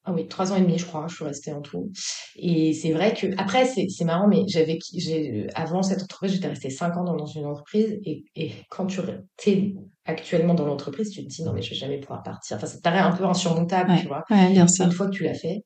ah 0.09 0.13
oui 0.15 0.27
trois 0.27 0.53
ans 0.53 0.57
et 0.57 0.61
demi 0.63 0.79
je 0.79 0.87
crois 0.87 1.07
je 1.09 1.15
suis 1.17 1.25
restée 1.25 1.53
en 1.53 1.61
tout 1.61 1.91
et 2.37 2.73
c'est 2.73 2.93
vrai 2.93 3.13
que 3.15 3.27
après 3.37 3.67
c'est 3.67 4.05
marrant 4.05 4.27
mais 4.27 4.43
j'avais 4.49 4.79
avant 5.55 5.83
cette 5.83 6.03
entreprise 6.03 6.33
j'étais 6.33 6.49
restée 6.49 6.71
cinq 6.71 6.97
ans 6.97 7.05
dans, 7.05 7.15
dans 7.17 7.27
une 7.27 7.45
entreprise 7.45 7.99
et, 8.05 8.25
et 8.35 8.53
quand 8.71 8.87
tu 8.87 9.01
es 9.47 9.75
actuellement 10.07 10.55
dans 10.55 10.65
l'entreprise 10.67 11.11
tu 11.11 11.23
te 11.23 11.29
dis 11.29 11.43
non 11.45 11.53
mais 11.53 11.61
je 11.63 11.71
vais 11.71 11.77
jamais 11.77 11.99
pouvoir 12.01 12.23
partir 12.23 12.57
enfin 12.57 12.67
ça 12.67 12.79
te 12.79 12.83
paraît 12.83 12.99
un 13.01 13.13
peu 13.13 13.25
insurmontable 13.25 13.91
Ouais. 13.91 14.01
tu 14.01 14.07
vois 14.09 14.25
Ouais, 14.31 14.51
bien 14.51 14.67
sûr. 14.67 14.87
une 14.87 14.93
fois 14.93 15.07
que 15.07 15.13
tu 15.13 15.25
l'as 15.25 15.35
fait 15.35 15.63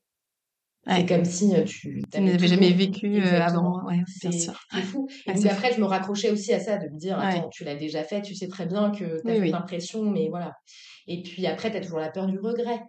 Ouais. 0.85 0.97
C'est 0.97 1.07
comme 1.07 1.25
si 1.25 1.55
euh, 1.55 1.63
tu 1.63 2.03
Tu 2.13 2.21
n'avais 2.21 2.49
jamais 2.49 2.73
vécu 2.73 3.23
euh, 3.23 3.41
avant. 3.41 3.85
Ouais, 3.87 3.99
bien 3.99 4.05
C'est 4.09 4.33
sûr. 4.33 4.59
c'est 4.75 4.83
fou. 4.83 5.07
Et 5.29 5.37
c'est 5.37 5.49
après, 5.49 5.73
je 5.73 5.79
me 5.81 5.85
raccrochais 5.85 6.33
aussi 6.33 6.53
à 6.53 6.59
ça, 6.59 6.77
de 6.77 6.89
me 6.93 6.99
dire, 6.99 7.19
Ouais. 7.19 7.27
attends, 7.39 7.49
tu 7.51 7.63
l'as 7.63 7.77
déjà 7.77 8.03
fait, 8.03 8.21
tu 8.21 8.35
sais 8.35 8.49
très 8.49 8.67
bien 8.67 8.91
que 8.91 9.05
tu 9.05 9.05
as 9.05 9.31
Oui, 9.31 9.35
fait 9.37 9.41
oui. 9.43 9.51
l'impression, 9.53 10.03
mais 10.11 10.29
voilà. 10.29 10.51
Et 11.07 11.23
puis 11.23 11.47
après, 11.47 11.71
tu 11.71 11.77
as 11.77 11.81
toujours 11.83 12.01
la 12.01 12.11
peur 12.11 12.27
du 12.27 12.37
regret. 12.41 12.81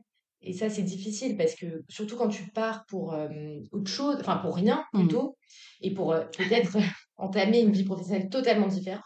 Et 0.43 0.53
ça, 0.53 0.69
c'est 0.69 0.83
difficile 0.83 1.37
parce 1.37 1.55
que, 1.55 1.83
surtout 1.89 2.17
quand 2.17 2.27
tu 2.29 2.49
pars 2.51 2.85
pour 2.87 3.13
euh, 3.13 3.29
autre 3.71 3.89
chose, 3.89 4.17
enfin 4.19 4.37
pour 4.37 4.55
rien 4.55 4.85
Mm. 4.93 5.07
plutôt, 5.07 5.37
et 5.81 5.93
pour 5.93 6.11
euh, 6.13 6.25
peut-être 6.37 6.77
entamer 7.17 7.61
une 7.61 7.71
vie 7.71 7.83
professionnelle 7.85 8.29
totalement 8.29 8.67
différente, 8.67 9.01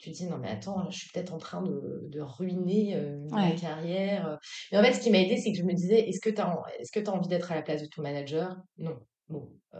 tu 0.00 0.10
te 0.12 0.16
dis, 0.16 0.26
non 0.26 0.38
mais 0.38 0.48
attends, 0.50 0.78
là, 0.82 0.88
je 0.90 0.98
suis 0.98 1.10
peut-être 1.12 1.34
en 1.34 1.38
train 1.38 1.62
de, 1.62 2.02
de 2.08 2.20
ruiner 2.20 2.94
euh, 2.96 3.18
ma 3.40 3.50
Ouais. 3.50 3.54
carrière. 3.54 4.38
Mais 4.72 4.78
en 4.78 4.82
fait, 4.82 4.92
ce 4.94 5.00
qui 5.00 5.10
m'a 5.10 5.18
aidé, 5.18 5.36
c'est 5.36 5.50
que 5.52 5.58
je 5.58 5.64
me 5.64 5.74
disais, 5.74 6.08
est-ce 6.08 6.20
que 6.20 6.30
tu 6.30 6.40
as, 6.40 6.54
est-ce 6.78 6.92
que 6.92 7.00
tu 7.00 7.10
as 7.10 7.12
envie 7.14 7.28
d'être 7.28 7.50
à 7.52 7.56
la 7.56 7.62
place 7.62 7.82
de 7.82 7.88
ton 7.88 8.02
manager? 8.02 8.56
Non. 8.78 9.06
Bon. 9.28 9.48
euh, 9.74 9.78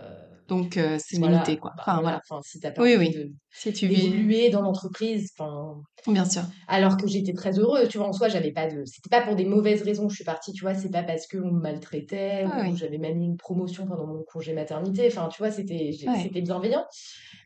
Donc, 0.48 0.76
euh, 0.76 0.98
c'est 0.98 1.18
voilà, 1.18 1.36
limité, 1.36 1.56
quoi. 1.58 1.70
bah 1.76 1.82
Enfin, 1.82 1.92
voilà. 2.00 2.02
voilà. 2.02 2.20
Enfin, 2.28 2.40
si 2.44 2.60
t'as 2.60 2.70
pas 2.70 2.82
Oui, 2.82 2.96
oui. 2.98 3.10
de 3.14 3.32
Si 3.50 3.72
tu 3.72 3.86
vis. 3.86 3.96
d'évoluer 3.96 4.50
dans 4.50 4.60
l'entreprise, 4.62 5.30
enfin, 5.38 5.80
Bien 6.06 6.24
sûr. 6.24 6.42
alors 6.68 6.96
que 6.96 7.06
j'étais 7.06 7.32
très 7.32 7.58
heureuse, 7.58 7.88
tu 7.88 7.98
vois, 7.98 8.08
en 8.08 8.12
soi, 8.12 8.28
j'avais 8.28 8.52
pas 8.52 8.66
de, 8.70 8.84
c'était 8.84 9.08
pas 9.10 9.22
pour 9.22 9.36
des 9.36 9.44
mauvaises 9.46 9.82
raisons 9.82 10.04
que 10.06 10.12
je 10.12 10.16
suis 10.16 10.24
partie, 10.24 10.52
tu 10.52 10.62
vois, 10.62 10.74
c'est 10.74 10.90
pas 10.90 11.02
parce 11.02 11.26
qu'on 11.26 11.50
me 11.52 11.60
maltraitait 11.60 12.44
Ah 12.46 12.60
ou 12.60 12.70
oui. 12.72 12.76
j'avais 12.76 12.98
même 12.98 13.20
eu 13.20 13.24
une 13.24 13.36
promotion 13.36 13.86
pendant 13.86 14.06
mon 14.06 14.22
congé 14.24 14.52
maternité, 14.52 15.06
enfin, 15.06 15.28
tu 15.28 15.38
vois, 15.38 15.50
c'était, 15.50 15.92
j'ai- 15.92 16.08
Ouais. 16.08 16.20
c'était 16.22 16.42
bienveillant, 16.42 16.84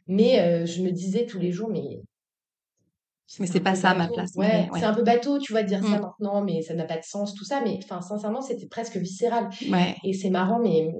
mais 0.08 0.40
euh, 0.40 0.66
je 0.66 0.82
me 0.82 0.90
disais 0.90 1.26
tous 1.26 1.38
les 1.38 1.52
jours, 1.52 1.68
mais 1.70 2.00
Mais 3.38 3.46
c'est 3.46 3.60
pas 3.60 3.74
ça 3.74 3.90
à 3.90 3.94
ma 3.94 4.08
place. 4.08 4.32
Ouais, 4.36 4.68
c'est 4.74 4.84
un 4.84 4.92
peu 4.94 5.02
bateau, 5.02 5.38
tu 5.38 5.52
vois, 5.52 5.62
de 5.62 5.68
dire 5.68 5.82
ça 5.82 5.98
Mm. 5.98 6.02
maintenant, 6.02 6.42
mais 6.44 6.60
ça 6.62 6.74
n'a 6.74 6.84
pas 6.84 6.98
de 6.98 7.04
sens, 7.04 7.34
tout 7.34 7.44
ça, 7.44 7.62
mais 7.64 7.78
enfin, 7.82 8.00
sincèrement, 8.02 8.42
c'était 8.42 8.66
presque 8.66 8.96
viscéral. 8.96 9.48
Ouais. 9.70 9.96
Et 10.04 10.12
c'est 10.12 10.30
marrant, 10.30 10.60
mais 10.60 10.92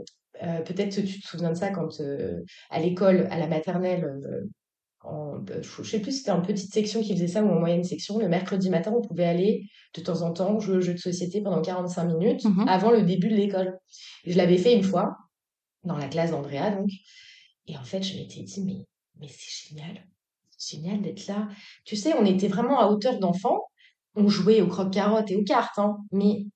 euh, 0.43 0.61
peut-être 0.63 0.97
que 0.97 1.01
tu 1.03 1.21
te 1.21 1.27
souviens 1.27 1.51
de 1.51 1.57
ça 1.57 1.71
quand 1.71 2.01
euh, 2.01 2.41
à 2.71 2.81
l'école, 2.81 3.27
à 3.31 3.39
la 3.39 3.47
maternelle, 3.47 4.05
euh, 4.05 4.47
en, 5.05 5.39
bah, 5.39 5.55
je 5.61 5.83
je 5.83 5.91
sais 5.91 6.01
plus 6.01 6.13
si 6.13 6.19
c'était 6.19 6.31
en 6.31 6.43
petite 6.43 6.73
section 6.73 7.03
qui 7.03 7.13
faisait 7.15 7.27
ça 7.29 7.43
ou 7.43 7.51
en 7.51 7.59
moyenne 7.59 7.85
section, 7.85 8.19
le 8.19 8.29
mercredi 8.29 8.71
matin, 8.71 8.93
on 8.97 9.03
pouvait 9.07 9.25
aller 9.25 9.63
de 9.95 10.01
temps 10.01 10.23
en 10.23 10.33
temps 10.33 10.59
jouer 10.61 10.77
aux 10.77 10.81
jeux 10.81 10.95
de 10.95 10.99
société 10.99 11.41
pendant 11.43 11.61
45 11.61 12.05
minutes 12.05 12.45
Mhm. 12.45 12.69
avant 12.69 12.91
le 12.93 13.03
début 13.03 13.29
de 13.29 13.35
l'école. 13.35 13.79
Je 14.25 14.37
l'avais 14.37 14.59
fait 14.59 14.75
une 14.75 14.85
fois, 14.85 15.17
dans 15.85 15.97
la 15.97 16.09
classe 16.09 16.31
d'Andrea, 16.31 16.71
donc. 16.77 16.89
Et 17.67 17.77
en 17.77 17.85
fait, 17.85 18.03
je 18.03 18.17
m'étais 18.17 18.43
dit, 18.43 18.63
mais, 18.65 18.87
mais 19.21 19.29
c'est 19.29 19.69
génial. 19.71 20.05
C'est 20.57 20.77
génial 20.77 21.03
d'être 21.03 21.27
là. 21.27 21.49
Tu 21.85 21.97
sais, 21.97 22.15
on 22.15 22.25
était 22.25 22.49
vraiment 22.49 22.81
à 22.81 22.87
hauteur 22.87 23.19
d'enfant. 23.19 23.59
On 24.15 24.29
jouait 24.29 24.61
au 24.61 24.69
croque-carotte 24.69 25.31
et 25.31 25.37
aux 25.37 25.45
cartes, 25.45 25.79
hein, 25.79 25.97
mais 26.13 26.47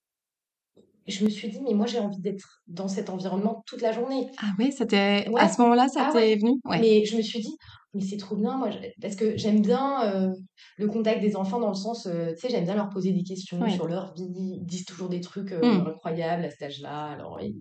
je 1.08 1.25
me 1.25 1.30
suis 1.30 1.48
dit, 1.48 1.60
mais 1.62 1.75
moi, 1.75 1.86
j'ai 1.86 1.98
envie 1.98 2.20
d'être 2.20 2.62
dans 2.66 2.88
cet 2.88 3.10
environnement 3.10 3.62
toute 3.66 3.80
la 3.80 3.92
journée. 3.92 4.28
Ah 4.38 4.52
oui, 4.58 4.72
c'était 4.72 5.26
à 5.36 5.48
ce 5.48 5.60
moment-là, 5.62 5.88
ça 5.88 6.06
Ah 6.08 6.12
t'est 6.12 6.18
ouais. 6.18 6.36
venu? 6.36 6.60
Ouais. 6.64 6.80
Mais 6.80 7.04
je 7.04 7.16
me 7.16 7.22
suis 7.22 7.40
dit, 7.40 7.56
mais 7.96 8.02
c'est 8.02 8.16
trop 8.18 8.36
bien, 8.36 8.56
moi, 8.56 8.70
parce 9.00 9.16
que 9.16 9.36
j'aime 9.36 9.60
bien 9.62 10.04
euh, 10.14 10.30
le 10.76 10.86
contact 10.86 11.20
des 11.20 11.34
enfants 11.34 11.58
dans 11.58 11.68
le 11.70 11.74
sens, 11.74 12.06
euh, 12.06 12.32
tu 12.34 12.40
sais, 12.40 12.48
j'aime 12.50 12.64
bien 12.64 12.74
leur 12.76 12.88
poser 12.90 13.12
des 13.12 13.22
questions 13.24 13.60
Oui. 13.62 13.72
sur 13.72 13.86
leur 13.88 14.14
vie. 14.14 14.28
Ils 14.60 14.64
disent 14.66 14.84
toujours 14.84 15.08
des 15.08 15.20
trucs 15.20 15.52
euh, 15.52 15.60
Mm. 15.64 15.86
incroyables 15.88 16.44
à 16.44 16.50
cet 16.50 16.62
âge-là. 16.62 17.06
Alors, 17.06 17.40
ils- 17.40 17.56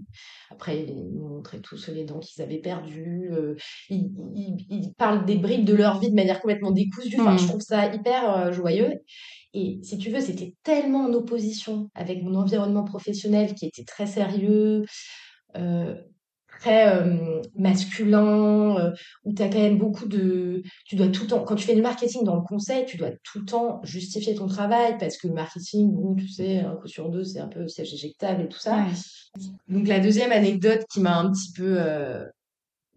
après, 0.51 0.83
ils 0.83 0.95
nous 1.13 1.27
montraient 1.27 1.61
tous 1.61 1.87
les 1.87 2.03
dents 2.03 2.19
qu'ils 2.19 2.43
avaient 2.43 2.59
perdues. 2.59 3.31
ils, 3.89 4.11
ils- 4.35 4.65
ils 4.69 4.93
parlent 4.93 5.25
des 5.25 5.37
bribes 5.37 5.65
de 5.65 5.73
leur 5.73 5.99
vie 5.99 6.09
de 6.09 6.15
manière 6.15 6.41
complètement 6.41 6.71
décousue. 6.71 7.19
Enfin, 7.21 7.37
je 7.37 7.45
Mm. 7.45 7.47
trouve 7.47 7.61
ça 7.61 7.93
hyper 7.93 8.51
joyeux. 8.53 8.93
Et 9.53 9.79
si 9.83 9.97
tu 9.97 10.09
veux, 10.09 10.19
c'était 10.19 10.53
tellement 10.63 11.05
en 11.05 11.13
opposition 11.13 11.89
avec 11.95 12.21
mon 12.23 12.35
environnement 12.35 12.83
professionnel 12.83 13.55
qui 13.55 13.65
était 13.67 13.85
très 13.85 14.05
sérieux. 14.05 14.83
Très 16.59 16.95
euh, 16.95 17.41
masculin, 17.57 18.77
euh, 18.77 18.91
où 19.23 19.33
tu 19.33 19.41
as 19.41 19.49
quand 19.49 19.59
même 19.59 19.77
beaucoup 19.77 20.07
de... 20.07 20.61
Tu 20.85 20.95
dois 20.95 21.07
tout 21.09 21.23
le 21.23 21.27
temps... 21.29 21.43
Quand 21.43 21.55
tu 21.55 21.65
fais 21.65 21.75
du 21.75 21.81
marketing 21.81 22.23
dans 22.23 22.35
le 22.35 22.41
conseil, 22.41 22.85
tu 22.85 22.97
dois 22.97 23.11
tout 23.23 23.39
le 23.39 23.45
temps 23.45 23.81
justifier 23.83 24.35
ton 24.35 24.47
travail 24.47 24.97
parce 24.99 25.17
que 25.17 25.27
le 25.27 25.33
marketing, 25.33 25.91
bon, 25.91 26.15
tu 26.15 26.27
sais, 26.27 26.59
un 26.59 26.75
coup 26.75 26.87
sur 26.87 27.09
deux, 27.09 27.23
c'est 27.23 27.39
un 27.39 27.47
peu 27.47 27.67
siège 27.67 27.93
éjectable 27.93 28.43
et 28.43 28.47
tout 28.47 28.59
ça. 28.59 28.77
Ouais. 28.77 29.41
Donc 29.67 29.87
la 29.87 29.99
deuxième 29.99 30.31
anecdote 30.31 30.85
qui 30.91 30.99
m'a 31.01 31.17
un 31.17 31.31
petit 31.31 31.51
peu 31.51 31.75
euh, 31.79 32.25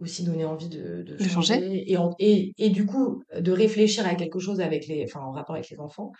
aussi 0.00 0.22
donné 0.22 0.44
envie 0.44 0.68
de, 0.68 1.02
de 1.02 1.16
De 1.16 1.24
changer. 1.24 1.54
changer 1.54 1.90
et, 1.90 1.96
en- 1.96 2.14
et, 2.20 2.52
et 2.58 2.70
du 2.70 2.86
coup 2.86 3.22
de 3.36 3.50
réfléchir 3.52 4.06
à 4.06 4.14
quelque 4.14 4.38
chose 4.38 4.60
avec 4.60 4.86
les, 4.86 5.04
enfin, 5.04 5.20
en 5.20 5.32
rapport 5.32 5.56
avec 5.56 5.68
les 5.70 5.78
enfants, 5.80 6.12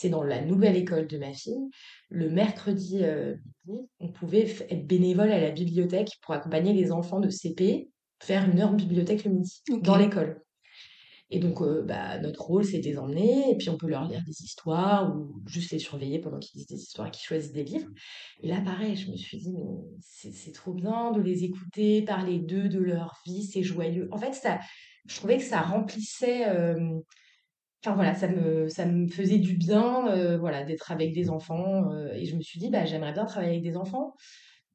c'est 0.00 0.08
dans 0.08 0.22
la 0.22 0.40
nouvelle 0.40 0.76
école 0.76 1.06
de 1.06 1.18
ma 1.18 1.34
fille. 1.34 1.68
Le 2.08 2.30
mercredi 2.30 3.00
euh, 3.02 3.34
on 3.98 4.08
pouvait 4.08 4.48
être 4.70 4.86
bénévole 4.86 5.30
à 5.30 5.38
la 5.38 5.50
bibliothèque 5.50 6.12
pour 6.22 6.32
accompagner 6.32 6.72
les 6.72 6.90
enfants 6.90 7.20
de 7.20 7.28
CP, 7.28 7.90
faire 8.22 8.48
une 8.48 8.60
heure 8.60 8.72
de 8.72 8.76
bibliothèque 8.76 9.24
le 9.24 9.32
midi 9.32 9.62
dans 9.82 9.96
l'école. 9.96 10.42
Et 11.32 11.38
donc, 11.38 11.60
euh, 11.60 11.82
bah, 11.82 12.18
notre 12.18 12.42
rôle, 12.42 12.64
c'est 12.64 12.80
de 12.80 12.84
les 12.84 12.98
emmener, 12.98 13.50
et 13.50 13.56
puis 13.56 13.70
on 13.70 13.76
peut 13.76 13.86
leur 13.86 14.08
lire 14.08 14.22
des 14.26 14.42
histoires, 14.42 15.14
ou 15.14 15.40
juste 15.46 15.70
les 15.70 15.78
surveiller 15.78 16.18
pendant 16.18 16.40
qu'ils 16.40 16.58
lisent 16.58 16.66
des 16.66 16.80
histoires 16.80 17.06
et 17.06 17.10
qu'ils 17.12 17.24
choisissent 17.24 17.52
des 17.52 17.62
livres. 17.62 17.88
Et 18.42 18.48
là, 18.48 18.60
pareil, 18.60 18.96
je 18.96 19.12
me 19.12 19.16
suis 19.16 19.38
dit, 19.38 19.52
mais 19.52 19.76
c'est 20.00 20.32
c'est 20.32 20.50
trop 20.50 20.72
bien 20.72 21.12
de 21.12 21.20
les 21.20 21.44
écouter, 21.44 22.02
parler 22.02 22.38
d'eux, 22.40 22.68
de 22.68 22.80
leur 22.80 23.20
vie, 23.26 23.44
c'est 23.44 23.62
joyeux. 23.62 24.08
En 24.10 24.18
fait, 24.18 24.32
ça, 24.32 24.58
je 25.06 25.16
trouvais 25.16 25.36
que 25.36 25.44
ça 25.44 25.60
remplissait, 25.60 26.48
euh, 26.48 26.98
enfin 27.84 27.94
voilà, 27.94 28.14
ça 28.14 28.28
me, 28.28 28.68
ça 28.68 28.84
me 28.86 29.08
faisait 29.08 29.38
du 29.38 29.54
bien, 29.54 30.06
euh, 30.08 30.38
voilà, 30.38 30.64
d'être 30.64 30.92
avec 30.92 31.12
des 31.14 31.30
enfants. 31.30 31.90
euh, 31.92 32.12
et 32.14 32.24
je 32.26 32.36
me 32.36 32.42
suis 32.42 32.58
dit, 32.60 32.70
bah, 32.70 32.84
j'aimerais 32.84 33.12
bien 33.12 33.24
travailler 33.24 33.52
avec 33.52 33.62
des 33.62 33.76
enfants. 33.76 34.14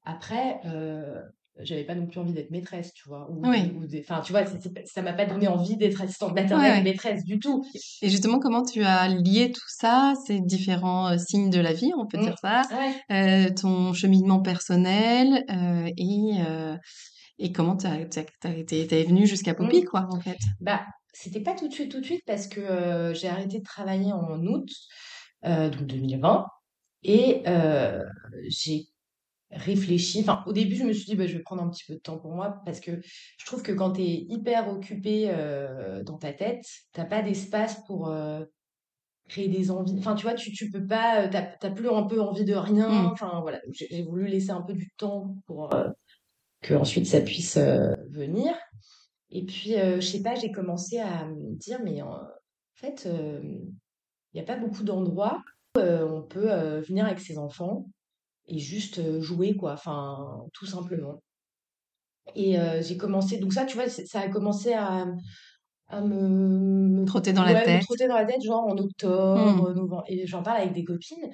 Après, 0.04 0.60
euh, 0.66 1.22
j'avais 1.60 1.84
pas 1.86 1.96
non 1.96 2.06
plus 2.06 2.20
envie 2.20 2.34
d'être 2.34 2.52
maîtresse, 2.52 2.94
tu 2.94 3.08
vois. 3.08 3.28
Ou, 3.32 3.42
Oui. 3.48 3.72
ou 3.78 3.86
des- 3.88 4.04
tu 4.24 4.32
vois, 4.32 4.44
ça 4.86 5.02
m'a 5.02 5.14
pas 5.14 5.26
donné 5.26 5.48
envie 5.48 5.78
d'être 5.78 6.02
assistante 6.02 6.34
Ouais, 6.34 6.42
maternelle 6.42 6.74
ouais. 6.74 6.80
ou 6.82 6.84
maîtresse 6.84 7.24
du 7.24 7.40
tout. 7.40 7.64
Et 8.02 8.10
justement, 8.10 8.40
comment 8.40 8.64
tu 8.64 8.84
as 8.84 9.08
lié 9.08 9.52
tout 9.52 9.62
ça, 9.68 10.14
ces 10.28 10.42
différents 10.42 11.08
euh, 11.14 11.18
signes 11.18 11.50
de 11.50 11.60
la 11.60 11.74
vie, 11.74 11.92
on 11.98 12.06
peut 12.08 12.18
Mm. 12.18 12.22
dire 12.22 12.36
ça, 12.42 12.62
Ouais. 12.72 13.48
euh, 13.48 13.50
ton 13.54 13.94
cheminement 13.94 14.42
personnel 14.42 15.44
euh, 15.50 15.90
et, 15.98 16.32
et 17.40 17.52
comment 17.52 17.76
t'es, 17.78 18.08
t'es 18.66 19.04
venue 19.04 19.26
jusqu'à 19.26 19.54
Poppy, 19.54 19.82
Mm. 19.82 19.86
quoi, 19.86 20.08
en 20.12 20.20
fait? 20.20 20.38
Bah, 20.60 20.82
c'était 21.16 21.42
pas 21.42 21.56
tout 21.56 21.68
de 21.68 21.74
suite, 21.74 21.92
tout 21.92 22.02
de 22.02 22.06
suite, 22.06 22.24
parce 22.26 22.48
que 22.48 22.60
euh, 22.60 23.14
j'ai 23.14 23.28
arrêté 23.28 23.60
de 23.60 23.64
travailler 23.64 24.12
en 24.12 24.40
août, 24.46 24.70
euh, 25.46 25.70
donc 25.70 25.88
2020, 25.88 26.46
et 27.04 27.44
euh, 27.48 28.04
j'ai 28.48 28.88
réfléchi. 29.52 30.20
Enfin, 30.22 30.44
au 30.46 30.54
début, 30.54 30.76
je 30.76 30.84
me 30.84 30.94
suis 30.94 31.06
dit, 31.06 31.16
bah, 31.16 31.26
je 31.28 31.38
vais 31.38 31.44
prendre 31.44 31.64
un 31.64 31.70
petit 31.70 31.86
peu 31.88 31.94
de 31.94 32.00
temps 32.00 32.18
pour 32.18 32.34
moi, 32.34 32.62
parce 32.66 32.80
que 32.80 33.00
je 33.02 33.46
trouve 33.46 33.64
que 33.64 33.72
quand 33.72 33.94
tu 33.94 34.02
es 34.02 34.26
hyper 34.30 34.70
occupé 34.70 35.32
dans 36.06 36.18
ta 36.18 36.34
tête, 36.34 36.66
t'as 36.92 37.06
pas 37.06 37.22
d'espace 37.22 37.84
pour 37.86 38.14
créer 39.28 39.48
des 39.48 39.72
envies. 39.72 39.96
Enfin, 39.98 40.16
tu 40.16 40.24
vois, 40.24 40.34
tu, 40.34 40.52
tu 40.52 40.70
peux 40.70 40.86
pas, 40.86 41.28
t'as, 41.28 41.44
t'as 41.44 41.72
plus 41.72 41.90
un 41.90 42.04
peu 42.04 42.22
envie 42.22 42.46
de 42.46 42.56
rien. 42.56 42.90
Mm. 42.90 43.06
Enfin, 43.08 43.40
voilà, 43.42 43.60
j'ai 43.72 43.88
j'ai 43.90 44.04
voulu 44.04 44.28
laisser 44.28 44.52
un 44.52 44.62
peu 44.62 44.74
du 44.74 44.90
temps 44.98 45.36
pour 45.48 45.74
euh, 45.74 45.90
que 46.62 46.74
ensuite 46.74 47.08
ça 47.08 47.22
puisse 47.22 47.58
euh, 47.58 47.96
venir. 48.10 48.54
Et 49.38 49.44
puis, 49.44 49.76
euh, 49.76 50.00
je 50.00 50.08
sais 50.08 50.22
pas, 50.22 50.34
j'ai 50.36 50.50
commencé 50.50 50.98
à 50.98 51.26
me 51.26 51.58
dire, 51.58 51.82
mais 51.84 52.02
en 52.02 52.22
fait, 52.76 53.06
euh, 53.06 53.42
il 53.44 54.36
n'y 54.36 54.40
a 54.40 54.46
pas 54.46 54.56
beaucoup 54.56 54.86
d'endroits 54.86 55.44
où 55.76 55.80
euh, 55.82 56.08
on 56.08 56.22
peut 56.22 56.50
euh, 56.50 56.80
venir 56.80 57.06
avec 57.06 57.20
ses 57.20 57.38
enfants 57.38 57.86
et 58.48 58.60
juste 58.60 59.20
jouer, 59.20 59.58
quoi. 59.58 59.74
Enfin, 59.74 60.46
tout 60.54 60.66
simplement. 60.66 61.22
Et 62.34 62.56
j'ai 62.82 62.96
commencé, 62.96 63.38
donc 63.38 63.52
ça, 63.52 63.66
tu 63.66 63.76
vois, 63.76 63.90
ça 63.90 64.22
a 64.22 64.30
commencé 64.30 64.72
à, 64.72 65.06
à 65.90 66.02
me, 66.02 67.04
Trotter 67.06 67.34
dans 67.34 67.44
la 67.44 67.52
ouais, 67.52 67.60
me 67.60 67.66
tête. 67.66 67.84
trotter 67.84 68.08
dans 68.08 68.16
la 68.16 68.26
tête, 68.26 68.42
genre 68.42 68.66
en 68.66 68.78
octobre, 68.78 69.74
novembre. 69.74 70.06
Et 70.08 70.26
j'en 70.26 70.44
parle 70.44 70.62
avec 70.62 70.74
des 70.74 70.86
copines. 70.86 71.30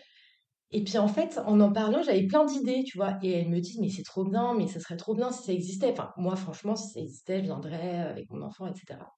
Et 0.71 0.83
puis 0.83 0.97
en 0.97 1.07
fait, 1.07 1.37
en 1.45 1.59
en 1.59 1.71
parlant, 1.73 2.01
j'avais 2.01 2.25
plein 2.27 2.45
d'idées, 2.45 2.83
tu 2.85 2.97
vois. 2.97 3.17
Et 3.21 3.31
elles 3.31 3.49
me 3.49 3.59
disent, 3.59 3.79
mais 3.79 3.89
c'est 3.89 4.03
trop 4.03 4.23
bien, 4.23 4.53
mais 4.55 4.67
ça 4.67 4.79
serait 4.79 4.97
trop 4.97 5.15
bien 5.15 5.31
si 5.31 5.43
ça 5.43 5.51
existait. 5.53 5.91
Enfin, 5.91 6.13
moi, 6.17 6.35
franchement, 6.35 6.75
si 6.75 6.89
ça 6.93 6.99
existait, 7.01 7.39
je 7.39 7.43
viendrais 7.45 7.99
avec 7.99 8.29
mon 8.29 8.41
enfant, 8.41 8.67
etc. 8.67 9.11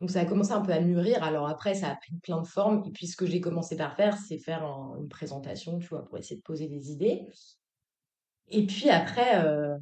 Donc 0.00 0.10
ça 0.10 0.20
a 0.20 0.24
commencé 0.26 0.52
un 0.52 0.60
peu 0.62 0.72
à 0.72 0.80
mûrir. 0.80 1.22
Alors 1.24 1.48
après, 1.48 1.74
ça 1.74 1.88
a 1.90 1.96
pris 1.96 2.14
plein 2.22 2.40
de 2.40 2.46
formes. 2.46 2.82
Et 2.86 2.90
puis 2.92 3.06
ce 3.08 3.16
que 3.16 3.26
j'ai 3.26 3.40
commencé 3.40 3.76
par 3.76 3.96
faire, 3.96 4.16
c'est 4.18 4.38
faire 4.38 4.64
un- 4.64 4.96
une 5.00 5.08
présentation, 5.08 5.78
tu 5.78 5.88
vois, 5.88 6.04
pour 6.04 6.18
essayer 6.18 6.36
de 6.36 6.42
poser 6.42 6.68
des 6.68 6.90
idées. 6.92 7.26
Et 8.48 8.66
puis 8.66 8.88
après, 8.90 9.44
euh, 9.44 9.76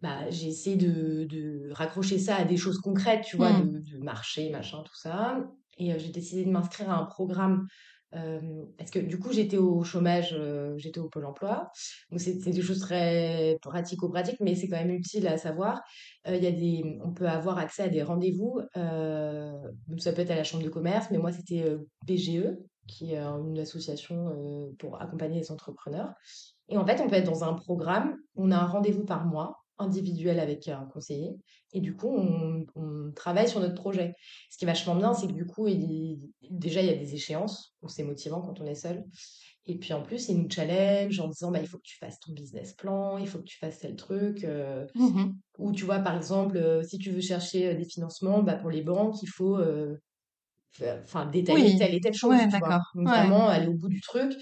bah, 0.00 0.28
j'ai 0.30 0.48
essayé 0.48 0.76
de, 0.76 1.24
de 1.24 1.70
raccrocher 1.72 2.18
ça 2.18 2.36
à 2.36 2.44
des 2.44 2.56
choses 2.56 2.78
concrètes, 2.78 3.24
tu 3.24 3.36
vois, 3.36 3.52
Mm. 3.52 3.72
de, 3.80 3.80
de 3.80 3.98
marché, 3.98 4.50
machin, 4.50 4.82
tout 4.84 4.96
ça. 4.96 5.38
Et 5.78 5.92
euh, 5.92 5.98
j'ai 5.98 6.10
décidé 6.10 6.44
de 6.44 6.50
m'inscrire 6.50 6.90
à 6.90 6.96
un 6.98 7.04
programme 7.06 7.66
parce 8.10 8.90
que 8.90 8.98
du 8.98 9.18
coup, 9.18 9.32
j'étais 9.32 9.56
au 9.56 9.82
chômage, 9.82 10.36
j'étais 10.76 11.00
au 11.00 11.08
Pôle 11.08 11.26
emploi. 11.26 11.70
Donc, 12.10 12.20
c'est 12.20 12.50
des 12.50 12.62
choses 12.62 12.80
très 12.80 13.58
pratico-pratiques, 13.62 14.40
mais 14.40 14.54
c'est 14.54 14.68
quand 14.68 14.76
même 14.76 14.90
utile 14.90 15.26
à 15.26 15.36
savoir. 15.36 15.82
Y 16.26 16.46
a 16.46 16.52
des, 16.52 16.98
on 17.04 17.12
peut 17.12 17.28
avoir 17.28 17.58
accès 17.58 17.82
à 17.82 17.88
des 17.88 18.02
rendez-vous. 18.02 18.60
ça 18.74 20.12
peut 20.12 20.22
être 20.22 20.30
à 20.30 20.36
la 20.36 20.44
chambre 20.44 20.64
de 20.64 20.70
commerce, 20.70 21.08
mais 21.10 21.18
moi, 21.18 21.32
c'était 21.32 21.76
BGE, 22.06 22.56
qui 22.86 23.14
est 23.14 23.18
une 23.18 23.58
association 23.58 24.72
pour 24.78 25.00
accompagner 25.00 25.40
les 25.40 25.50
entrepreneurs. 25.50 26.12
Et 26.68 26.76
en 26.76 26.86
fait, 26.86 27.00
on 27.00 27.08
peut 27.08 27.16
être 27.16 27.30
dans 27.30 27.44
un 27.44 27.54
programme, 27.54 28.16
on 28.36 28.50
a 28.50 28.56
un 28.56 28.66
rendez-vous 28.66 29.04
par 29.04 29.26
mois, 29.26 29.63
individuel 29.78 30.38
avec 30.40 30.68
un 30.68 30.86
conseiller, 30.86 31.32
et 31.72 31.80
du 31.80 31.94
coup, 31.96 32.08
on, 32.16 32.64
on 32.76 33.12
travaille 33.14 33.48
sur 33.48 33.60
notre 33.60 33.74
projet. 33.74 34.14
Ce 34.50 34.56
qui 34.58 34.64
est 34.64 34.68
vachement 34.68 34.94
bien, 34.96 35.14
c'est 35.14 35.26
que 35.26 35.32
du 35.32 35.46
coup, 35.46 35.66
il- 35.68 36.20
déjà, 36.50 36.80
il 36.82 36.86
y 36.86 36.90
a 36.90 36.94
des 36.96 37.14
échéances, 37.14 37.74
donc 37.82 37.90
c'est 37.90 38.04
motivant 38.04 38.40
quand 38.42 38.60
on 38.60 38.66
est 38.66 38.74
seul. 38.74 39.04
Et 39.66 39.78
puis 39.78 39.92
en 39.94 40.02
plus, 40.02 40.28
il 40.28 40.38
nous 40.42 40.48
challenge 40.50 41.18
en 41.20 41.28
disant, 41.28 41.50
bah, 41.50 41.60
il 41.60 41.66
faut 41.66 41.78
que 41.78 41.82
tu 41.84 41.96
fasses 41.98 42.20
ton 42.20 42.32
business 42.32 42.74
plan, 42.74 43.18
il 43.18 43.26
faut 43.28 43.38
que 43.38 43.44
tu 43.44 43.58
fasses 43.58 43.78
tel 43.80 43.96
truc. 43.96 44.44
euh, 44.44 44.86
Mhm. 44.94 45.34
ou 45.58 45.72
tu 45.72 45.84
vois, 45.84 46.00
par 46.00 46.16
exemple, 46.16 46.56
euh, 46.56 46.82
si 46.82 46.98
tu 46.98 47.10
veux 47.10 47.20
chercher 47.20 47.68
euh, 47.68 47.74
des 47.74 47.84
financements, 47.84 48.42
bah, 48.42 48.56
pour 48.56 48.70
les 48.70 48.82
banques, 48.82 49.22
il 49.22 49.28
faut 49.28 49.58
enfin, 51.04 51.26
détailler 51.26 51.70
Oui, 51.70 51.78
telle 51.78 51.94
et 51.94 52.00
telle 52.00 52.14
chose, 52.14 52.30
ouais, 52.30 52.48
tu 52.48 52.56
vois. 52.58 52.68
d'accord. 52.68 52.82
Donc 52.94 53.08
Ouais. 53.08 53.18
vraiment 53.18 53.48
aller 53.48 53.68
au 53.68 53.74
bout 53.74 53.88
du 53.88 54.00
truc. 54.00 54.32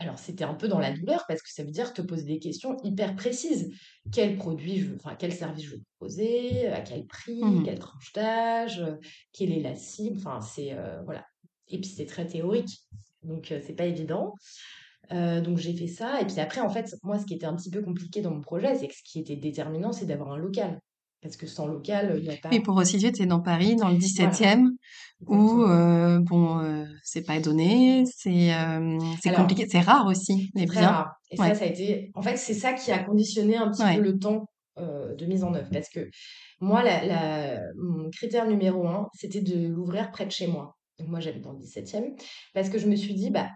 Euh, 0.00 0.04
alors 0.04 0.18
c'était 0.18 0.44
un 0.44 0.54
peu 0.54 0.68
dans 0.68 0.78
la 0.78 0.92
douleur 0.92 1.24
parce 1.28 1.42
que 1.42 1.50
ça 1.52 1.62
veut 1.62 1.70
dire 1.70 1.92
te 1.92 2.02
poser 2.02 2.24
des 2.24 2.38
questions 2.38 2.76
hyper 2.84 3.14
précises. 3.16 3.72
Quel 4.12 4.36
produit 4.36 4.78
je 4.80 4.86
veux, 4.88 4.96
enfin 4.96 5.16
quel 5.18 5.32
service 5.32 5.64
je 5.64 5.70
veux 5.76 5.82
proposer, 5.98 6.68
à 6.68 6.80
quel 6.80 7.06
prix, 7.06 7.42
Mhm. 7.42 7.64
quelle 7.64 7.78
tranche 7.78 8.12
d'âge, 8.12 8.80
euh, 8.80 8.96
quelle 9.32 9.52
est 9.52 9.60
la 9.60 9.74
cible, 9.74 10.16
enfin 10.18 10.40
c'est 10.40 10.72
euh, 10.72 11.02
voilà. 11.04 11.24
Et 11.68 11.78
puis 11.80 11.88
c'est 11.90 12.06
très 12.06 12.26
théorique, 12.26 12.80
donc 13.22 13.52
euh, 13.52 13.60
c'est 13.64 13.74
pas 13.74 13.86
évident. 13.86 14.34
Euh, 15.12 15.40
donc 15.40 15.58
j'ai 15.58 15.74
fait 15.74 15.88
ça 15.88 16.20
et 16.20 16.24
puis 16.26 16.38
après 16.38 16.60
en 16.60 16.70
fait 16.70 16.94
moi 17.02 17.18
ce 17.18 17.26
qui 17.26 17.34
était 17.34 17.46
un 17.46 17.56
petit 17.56 17.70
peu 17.70 17.82
compliqué 17.82 18.20
dans 18.22 18.30
mon 18.30 18.40
projet 18.40 18.76
c'est 18.76 18.86
que 18.86 18.94
ce 18.94 19.02
qui 19.02 19.18
était 19.18 19.34
déterminant 19.34 19.92
c'est 19.92 20.06
d'avoir 20.06 20.30
un 20.30 20.36
local 20.36 20.80
parce 21.22 21.36
que 21.36 21.46
sans 21.46 21.66
local 21.66 22.14
il 22.18 22.22
n'y 22.28 22.34
a 22.34 22.36
pas 22.36 22.48
Et 22.54 22.60
pour 22.60 22.76
resituer, 22.76 23.12
tu 23.12 23.22
es 23.22 23.26
dans 23.26 23.40
Paris, 23.40 23.76
dans 23.76 23.88
le 23.88 23.96
voilà 23.98 24.30
17e, 24.30 24.68
où, 25.26 25.62
euh, 25.62 26.18
bon, 26.20 26.58
euh, 26.60 26.84
c'est 27.04 27.26
pas 27.26 27.40
donné, 27.40 28.04
c'est 28.06 28.54
euh, 28.54 28.98
compliqué, 29.36 29.66
c'est 29.70 29.80
rare 29.80 30.06
aussi, 30.06 30.50
les 30.54 30.62
C'est 30.62 30.66
très 30.66 30.80
biens. 30.80 30.90
rare. 30.90 31.12
Et 31.30 31.36
ça, 31.36 31.42
Ouais, 31.42 31.54
ça 31.54 31.64
a 31.64 31.68
été. 31.68 32.10
En 32.14 32.22
fait, 32.22 32.36
c'est 32.36 32.54
ça 32.54 32.72
qui 32.72 32.90
a 32.90 33.00
conditionné 33.04 33.56
un 33.56 33.70
petit 33.70 33.82
peu 33.96 34.00
le 34.02 34.18
temps 34.18 34.46
euh, 34.78 35.14
de 35.14 35.26
mise 35.26 35.44
en 35.44 35.52
œuvre. 35.54 35.68
Parce 35.70 35.88
que 35.90 36.08
moi, 36.60 36.82
la, 36.82 37.04
la- 37.04 37.60
mon 37.76 38.08
critère 38.10 38.46
numéro 38.46 38.86
un, 38.88 39.08
c'était 39.14 39.40
de 39.42 39.68
l'ouvrir 39.68 40.10
près 40.10 40.24
de 40.26 40.30
chez 40.32 40.46
moi. 40.46 40.76
Donc, 40.98 41.08
moi, 41.08 41.20
j'habite 41.20 41.42
dans 41.42 41.52
le 41.52 41.58
17e. 41.58 42.14
Parce 42.54 42.68
que 42.70 42.78
je 42.78 42.86
me 42.86 42.96
suis 42.96 43.14
dit, 43.14 43.30
bah, 43.30 43.48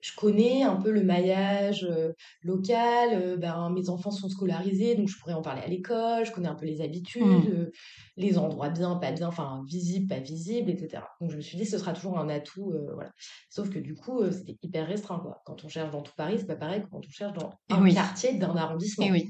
je 0.00 0.12
connais 0.16 0.62
un 0.62 0.76
peu 0.76 0.90
le 0.90 1.02
maillage 1.02 1.84
euh, 1.84 2.12
local. 2.42 3.10
euh, 3.12 3.36
ben, 3.36 3.70
mes 3.70 3.88
enfants 3.90 4.10
sont 4.10 4.28
scolarisés, 4.28 4.94
donc 4.94 5.08
je 5.08 5.18
pourrais 5.18 5.34
en 5.34 5.42
parler 5.42 5.62
à 5.62 5.66
l'école. 5.68 6.24
Je 6.24 6.32
connais 6.32 6.48
un 6.48 6.54
peu 6.54 6.66
les 6.66 6.80
habitudes, 6.80 7.22
Mhm. 7.24 7.52
euh, 7.52 7.70
les 8.16 8.38
endroits 8.38 8.70
bien, 8.70 8.96
pas 8.96 9.12
bien, 9.12 9.28
enfin, 9.28 9.62
visibles, 9.66 10.06
pas 10.08 10.20
visibles, 10.20 10.70
etc. 10.70 11.04
Donc, 11.20 11.30
je 11.30 11.36
me 11.36 11.40
suis 11.42 11.56
dit, 11.58 11.66
ce 11.66 11.78
sera 11.78 11.92
toujours 11.92 12.18
un 12.18 12.28
atout. 12.28 12.72
voilà. 12.94 13.10
Sauf 13.50 13.70
que 13.70 13.78
du 13.78 13.94
coup, 13.94 14.22
c'était 14.30 14.56
hyper 14.62 14.86
restreint, 14.86 15.18
quoi. 15.20 15.42
Quand 15.44 15.64
on 15.64 15.68
cherche 15.68 15.90
dans 15.90 16.02
tout 16.02 16.12
Paris, 16.16 16.36
c'est 16.38 16.46
pas 16.46 16.56
pareil 16.56 16.82
que 16.82 16.88
quand 16.88 17.04
on 17.06 17.10
cherche 17.10 17.32
dans 17.34 17.50
Et 17.68 17.74
un 17.74 17.82
oui, 17.82 17.94
quartier 17.94 18.34
d'un 18.34 18.54
et 18.56 18.58
arrondissement. 18.58 19.06
oui. 19.08 19.28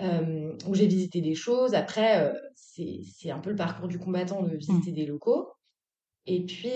euh, 0.00 0.56
où 0.66 0.74
j'ai 0.74 0.86
visité 0.86 1.20
des 1.20 1.34
choses. 1.34 1.74
Après, 1.74 2.32
c'est 2.54 3.30
un 3.30 3.38
peu 3.40 3.50
le 3.50 3.56
parcours 3.56 3.88
du 3.88 3.98
combattant 3.98 4.42
de 4.42 4.48
Mmh. 4.50 4.56
visiter 4.58 4.92
des 4.92 5.06
locaux. 5.06 5.48
Et 6.26 6.44
puis, 6.46 6.70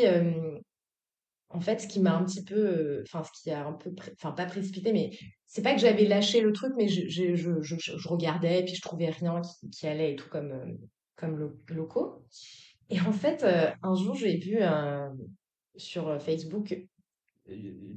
en 1.55 1.61
fait, 1.61 1.81
ce 1.81 1.87
qui 1.87 2.01
m'a 2.01 2.17
un 2.17 2.25
petit 2.25 2.43
peu, 2.43 2.57
euh, 2.57 3.03
enfin, 3.07 3.23
ce 3.23 3.31
qui 3.41 3.51
a 3.51 3.65
un 3.65 3.73
peu, 3.73 3.95
enfin, 4.15 4.33
pas 4.33 4.45
précipité, 4.45 4.93
mais 4.93 5.17
c'est 5.47 5.63
pas 5.63 5.73
que 5.73 5.81
j'avais 5.81 6.05
lâché 6.05 6.41
le 6.41 6.53
truc, 6.53 6.73
mais 6.77 6.89
je, 6.89 7.09
je, 7.09 7.37
je, 7.37 7.77
je, 7.79 8.09
regardais, 8.09 8.65
puis 8.65 8.75
je 8.75 8.83
trouvais 8.83 9.09
rien 9.09 9.41
qui, 9.73 9.87
allait 9.87 10.13
et 10.13 10.17
tout 10.17 10.29
comme, 10.29 10.51
euh, 10.51 10.75
comme 11.15 11.37
lo- 11.37 11.57
locaux. 11.69 12.27
Et 12.91 13.01
en 13.01 13.13
fait, 13.13 13.45
euh, 13.45 13.71
un 13.83 13.95
jour, 13.95 14.17
j'ai 14.17 14.37
vu 14.37 14.61
un, 14.63 15.17
sur 15.77 16.21
Facebook, 16.21 16.77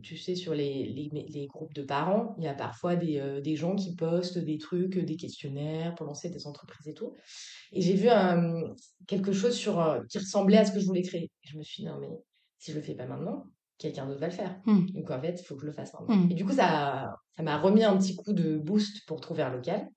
tu 0.03 0.17
sais, 0.17 0.35
sur 0.35 0.53
les, 0.53 1.09
les, 1.29 1.47
groupes 1.47 1.73
de 1.73 1.81
parents, 1.81 2.35
il 2.37 2.43
y 2.43 2.47
a 2.47 2.53
parfois 2.53 2.95
des, 2.95 3.39
des 3.41 3.55
gens 3.55 3.75
qui 3.75 3.95
postent 3.95 4.37
des 4.37 4.57
trucs, 4.57 4.97
des 4.97 5.15
questionnaires 5.15 5.95
pour 5.95 6.05
lancer 6.05 6.29
des 6.29 6.45
entreprises 6.47 6.89
et 6.89 6.93
tout. 6.93 7.13
Et 7.71 7.81
j'ai 7.81 7.93
vu 7.93 8.09
quelque 9.07 9.31
chose 9.31 9.55
sur, 9.55 10.03
qui 10.09 10.17
ressemblait 10.17 10.57
à 10.57 10.65
ce 10.65 10.73
que 10.73 10.79
je 10.79 10.85
voulais 10.85 11.01
créer. 11.01 11.31
Et 11.43 11.47
je 11.47 11.57
me 11.57 11.63
suis 11.63 11.83
dit, 11.83 11.89
non, 11.89 11.97
mais 11.97 12.09
si 12.57 12.71
je 12.71 12.77
le 12.77 12.83
fais 12.83 12.95
pas 12.95 13.05
maintenant, 13.05 13.45
quelqu'un 13.77 14.05
d'autre 14.05 14.19
va 14.19 14.27
le 14.27 14.33
faire. 14.33 14.59
Mmh. 14.65 14.85
Donc 14.93 15.11
en 15.11 15.21
fait, 15.21 15.39
il 15.39 15.45
faut 15.45 15.55
que 15.55 15.61
je 15.61 15.67
le 15.67 15.73
fasse 15.73 15.93
maintenant. 15.93 16.15
Mmh. 16.15 16.31
Et 16.31 16.33
du 16.33 16.45
coup, 16.45 16.53
ça, 16.53 17.15
ça 17.35 17.43
m'a 17.43 17.57
remis 17.57 17.83
un 17.83 17.97
petit 17.97 18.15
coup 18.15 18.33
de 18.33 18.57
boost 18.57 19.05
pour 19.07 19.21
trouver 19.21 19.43
un 19.43 19.51
local. 19.51 19.87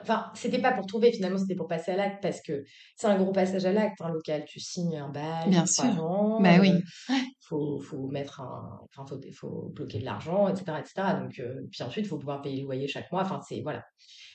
Enfin, 0.00 0.30
c'était 0.34 0.60
pas 0.60 0.72
pour 0.72 0.86
trouver, 0.86 1.10
finalement, 1.10 1.38
c'était 1.38 1.54
pour 1.54 1.68
passer 1.68 1.92
à 1.92 1.96
l'acte 1.96 2.22
parce 2.22 2.42
que 2.42 2.64
c'est 2.96 3.06
un 3.06 3.16
gros 3.16 3.32
passage 3.32 3.64
à 3.64 3.72
l'acte, 3.72 3.98
un 4.02 4.10
local. 4.10 4.44
Tu 4.46 4.60
signes 4.60 4.98
un 4.98 5.08
bail 5.08 5.48
Bien 5.48 5.64
sûr. 5.64 5.84
ans, 6.04 6.38
Bah 6.40 6.58
oui. 6.60 6.70
euh, 6.70 7.14
faut, 7.40 7.80
faut 7.80 8.08
mettre 8.08 8.40
un, 8.42 8.80
enfin, 8.94 9.06
faut, 9.06 9.18
faut 9.32 9.70
bloquer 9.74 9.98
de 9.98 10.04
l'argent, 10.04 10.48
etc., 10.48 10.78
etc. 10.80 10.94
Donc, 11.22 11.38
euh, 11.38 11.62
puis 11.70 11.82
ensuite, 11.82 12.04
il 12.04 12.08
faut 12.08 12.18
pouvoir 12.18 12.42
payer 12.42 12.58
le 12.58 12.64
loyer 12.64 12.86
chaque 12.88 13.10
mois. 13.10 13.22
Enfin, 13.22 13.40
c'est, 13.48 13.62
voilà. 13.62 13.82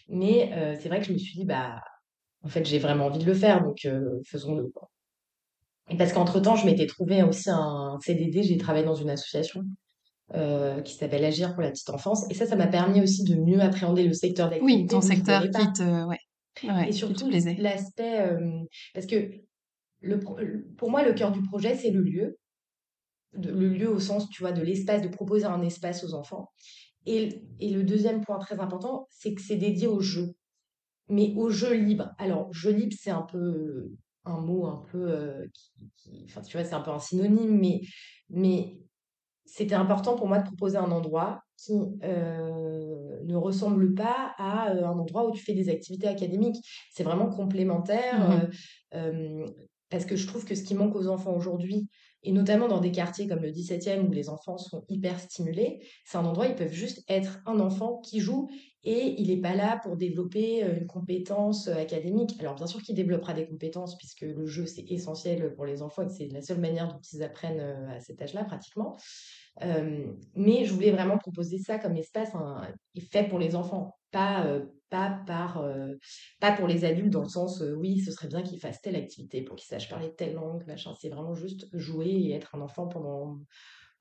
Mais 0.10 0.52
euh, 0.54 0.76
c'est 0.80 0.90
vrai 0.90 1.00
que 1.00 1.06
je 1.06 1.14
me 1.14 1.18
suis 1.20 1.36
dit, 1.36 1.46
bah, 1.46 1.80
en 2.44 2.48
fait, 2.50 2.66
j'ai 2.66 2.80
vraiment 2.80 3.06
envie 3.06 3.20
de 3.20 3.26
le 3.26 3.34
faire, 3.36 3.64
donc 3.64 3.86
euh, 3.86 4.20
faisons-le. 4.26 4.72
Et 5.92 5.98
parce 5.98 6.14
qu'entre-temps, 6.14 6.56
je 6.56 6.66
m'étais 6.66 6.88
trouvé 6.88 7.22
aussi 7.24 7.50
un 7.50 8.00
CDD, 8.02 8.44
j'ai 8.44 8.58
travaillé 8.58 8.86
dans 8.86 8.96
une 8.96 9.10
association 9.10 9.62
euh, 10.34 10.82
qui 10.82 10.96
s'appelle 10.96 11.24
Agir 11.26 11.54
pour 11.54 11.62
la 11.62 11.72
petite 11.72 11.90
enfance. 11.90 12.26
Et 12.30 12.34
ça, 12.34 12.46
ça 12.46 12.56
m'a 12.56 12.68
permis 12.68 13.02
aussi 13.02 13.24
de 13.24 13.36
mieux 13.36 13.60
appréhender 13.60 14.04
le 14.04 14.14
secteur 14.14 14.50
Oui, 14.62 14.86
d'activité 14.86 14.88
ton 14.88 15.02
je 15.02 15.08
ne 15.08 15.12
secteur 15.16 15.42
qui 15.44 15.74
te, 15.74 16.06
ouais, 16.08 16.18
ouais, 16.64 16.90
Et 16.90 16.92
surtout, 16.94 17.30
l'aspect, 17.58 18.22
euh, 18.22 18.40
parce 18.94 19.06
que 19.06 19.32
le, 20.02 20.20
pour 20.78 20.90
moi, 20.90 21.04
le 21.04 21.14
cœur 21.14 21.32
du 21.32 21.42
projet, 21.44 21.76
c'est 21.76 21.92
le 21.92 22.02
lieu. 22.02 22.38
De- 23.34 23.52
le 23.52 23.70
lieu 23.70 23.90
au 23.90 24.00
sens, 24.00 24.30
tu 24.30 24.42
vois, 24.44 24.52
de 24.52 24.62
l'espace, 24.62 25.02
de 25.02 25.08
proposer 25.08 25.46
un 25.46 25.62
espace 25.62 26.04
aux 26.04 26.14
enfants. 26.14 26.50
Et, 27.06 27.44
et 27.60 27.70
le 27.70 27.84
deuxième 27.84 28.22
point 28.22 28.38
très 28.40 28.60
important, 28.60 29.08
c'est 29.10 29.34
que 29.34 29.42
c'est 29.42 29.56
dédié 29.58 29.88
au 29.88 30.00
jeu. 30.00 30.34
mais 31.10 31.34
au 31.36 31.50
jeu 31.50 31.74
libre. 31.74 32.12
Alors, 32.18 32.54
jeu 32.54 32.72
libre, 32.72 32.96
c'est 32.98 33.12
un 33.12 33.24
peu 33.24 33.92
un 34.26 34.40
mot 34.40 34.66
un 34.68 34.84
peu 34.92 35.12
euh, 35.12 35.48
qui, 35.54 35.92
qui- 35.98 36.26
enfin, 36.26 36.42
tu 36.42 36.58
vois, 36.58 36.66
c'est 36.66 36.76
un 36.76 36.82
peu 36.82 36.92
un 36.92 37.00
synonyme, 37.00 37.58
mais, 37.60 37.82
mais 38.30 38.78
c'était 39.46 39.76
important 39.76 40.16
pour 40.16 40.28
moi 40.28 40.40
de 40.40 40.46
proposer 40.46 40.78
un 40.78 40.92
endroit 40.92 41.42
qui 41.58 41.74
euh, 42.04 43.22
ne 43.24 43.36
ressemble 43.36 43.94
pas 43.94 44.34
à 44.38 44.72
euh, 44.72 44.86
un 44.86 44.98
endroit 44.98 45.28
où 45.28 45.32
tu 45.32 45.44
fais 45.44 45.54
des 45.54 45.70
activités 45.70 46.08
académiques. 46.08 46.64
C'est 46.92 47.04
vraiment 47.04 47.30
complémentaire 47.30 48.50
euh, 48.96 49.46
parce 49.90 50.06
que 50.06 50.16
je 50.16 50.26
trouve 50.26 50.46
que 50.46 50.56
ce 50.56 50.64
qui 50.64 50.74
manque 50.74 50.96
aux 50.96 51.08
enfants 51.08 51.36
aujourd'hui, 51.36 51.90
et 52.24 52.32
notamment 52.32 52.68
dans 52.68 52.80
des 52.80 52.92
quartiers 52.92 53.28
comme 53.28 53.42
le 53.42 53.52
17e 53.52 54.08
où 54.08 54.12
les 54.12 54.30
enfants 54.30 54.58
sont 54.58 54.86
hyper 54.88 55.20
stimulés, 55.20 55.86
c'est 56.06 56.18
un 56.18 56.26
endroit 56.26 56.46
où 56.48 56.50
ils 56.50 56.56
peuvent 56.56 56.72
juste 56.72 57.04
être 57.10 57.40
un 57.46 57.60
enfant 57.60 57.98
qui 58.00 58.20
joue 58.20 58.50
et 58.84 59.22
il 59.22 59.28
n'est 59.28 59.42
pas 59.42 59.56
là 59.56 59.80
pour 59.84 59.96
développer 59.96 60.64
euh, 60.64 60.80
une 60.80 60.88
compétence 60.88 61.68
euh, 61.68 61.76
académique. 61.76 62.36
Alors 62.40 62.56
bien 62.56 62.66
sûr 62.66 62.82
qu'il 62.82 62.96
développera 62.96 63.34
des 63.34 63.46
compétences 63.48 63.96
puisque 63.98 64.22
le 64.22 64.46
jeu 64.48 64.66
c'est 64.66 64.86
essentiel 64.90 65.54
pour 65.54 65.66
les 65.66 65.84
enfants 65.84 66.04
et 66.04 66.10
c'est 66.10 66.28
la 66.28 66.42
seule 66.42 66.60
manière 66.60 66.88
dont 66.88 67.00
ils 67.14 67.22
apprennent 67.22 67.60
euh, 67.60 67.96
à 67.96 68.00
cet 68.00 68.22
âge-là 68.22 68.44
pratiquement. 68.44 68.98
Mais 70.36 70.64
je 70.64 70.74
voulais 70.74 70.92
vraiment 70.92 71.18
proposer 71.18 71.60
ça 71.60 71.78
comme 71.78 71.96
espace 71.98 72.34
hein, 72.34 72.68
fait 73.12 73.28
pour 73.28 73.38
les 73.38 73.56
enfants, 73.56 73.98
pas, 74.10 74.60
pas, 74.90 75.22
par, 75.28 75.64
pas 76.40 76.54
pour 76.54 76.68
les 76.68 76.86
adultes 76.86 77.10
dans 77.10 77.22
le 77.22 77.28
sens 77.30 77.62
oui, 77.78 78.00
ce 78.00 78.12
serait 78.12 78.30
bien 78.30 78.44
qu'ils 78.44 78.60
fassent 78.60 78.82
telle 78.82 78.96
activité 78.96 79.42
pour 79.42 79.58
qu'ils 79.58 79.68
sachent 79.68 79.90
parler 79.90 80.16
telle 80.16 80.36
langue, 80.36 80.66
machin. 80.68 80.94
C'est 81.00 81.10
vraiment 81.10 81.36
juste 81.36 81.68
jouer 81.74 82.08
et 82.08 82.32
être 82.32 82.56
un 82.56 82.62
enfant 82.62 82.88
pendant, 82.88 83.40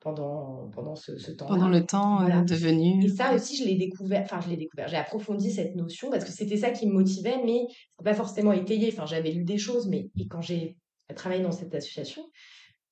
pendant, 0.01 0.69
pendant 0.73 0.95
ce, 0.95 1.17
ce 1.17 1.31
Pendant 1.31 1.69
le 1.69 1.85
temps 1.85 2.17
euh, 2.21 2.25
Voilà. 2.25 2.41
Et 2.41 2.45
devenu. 2.45 3.07
ça 3.09 3.33
aussi, 3.33 3.55
je 3.55 3.63
l'ai 3.65 3.75
découvert, 3.75 4.21
enfin, 4.23 4.41
je 4.41 4.49
l'ai 4.49 4.57
découvert, 4.57 4.87
j'ai 4.87 4.97
approfondi 4.97 5.51
cette 5.51 5.75
notion 5.75 6.09
parce 6.09 6.25
que 6.25 6.31
c'était 6.31 6.57
ça 6.57 6.71
qui 6.71 6.87
me 6.87 6.93
motivait, 6.93 7.37
mais 7.45 7.61
c'est 7.97 8.03
pas 8.03 8.13
forcément 8.15 8.51
étayé. 8.51 8.89
Enfin, 8.91 9.05
j'avais 9.05 9.31
lu 9.31 9.43
des 9.43 9.57
choses, 9.57 9.87
mais 9.87 10.09
et 10.17 10.27
quand 10.27 10.41
j'ai 10.41 10.75
travaillé 11.15 11.43
dans 11.43 11.51
cette 11.51 11.73
association, 11.75 12.23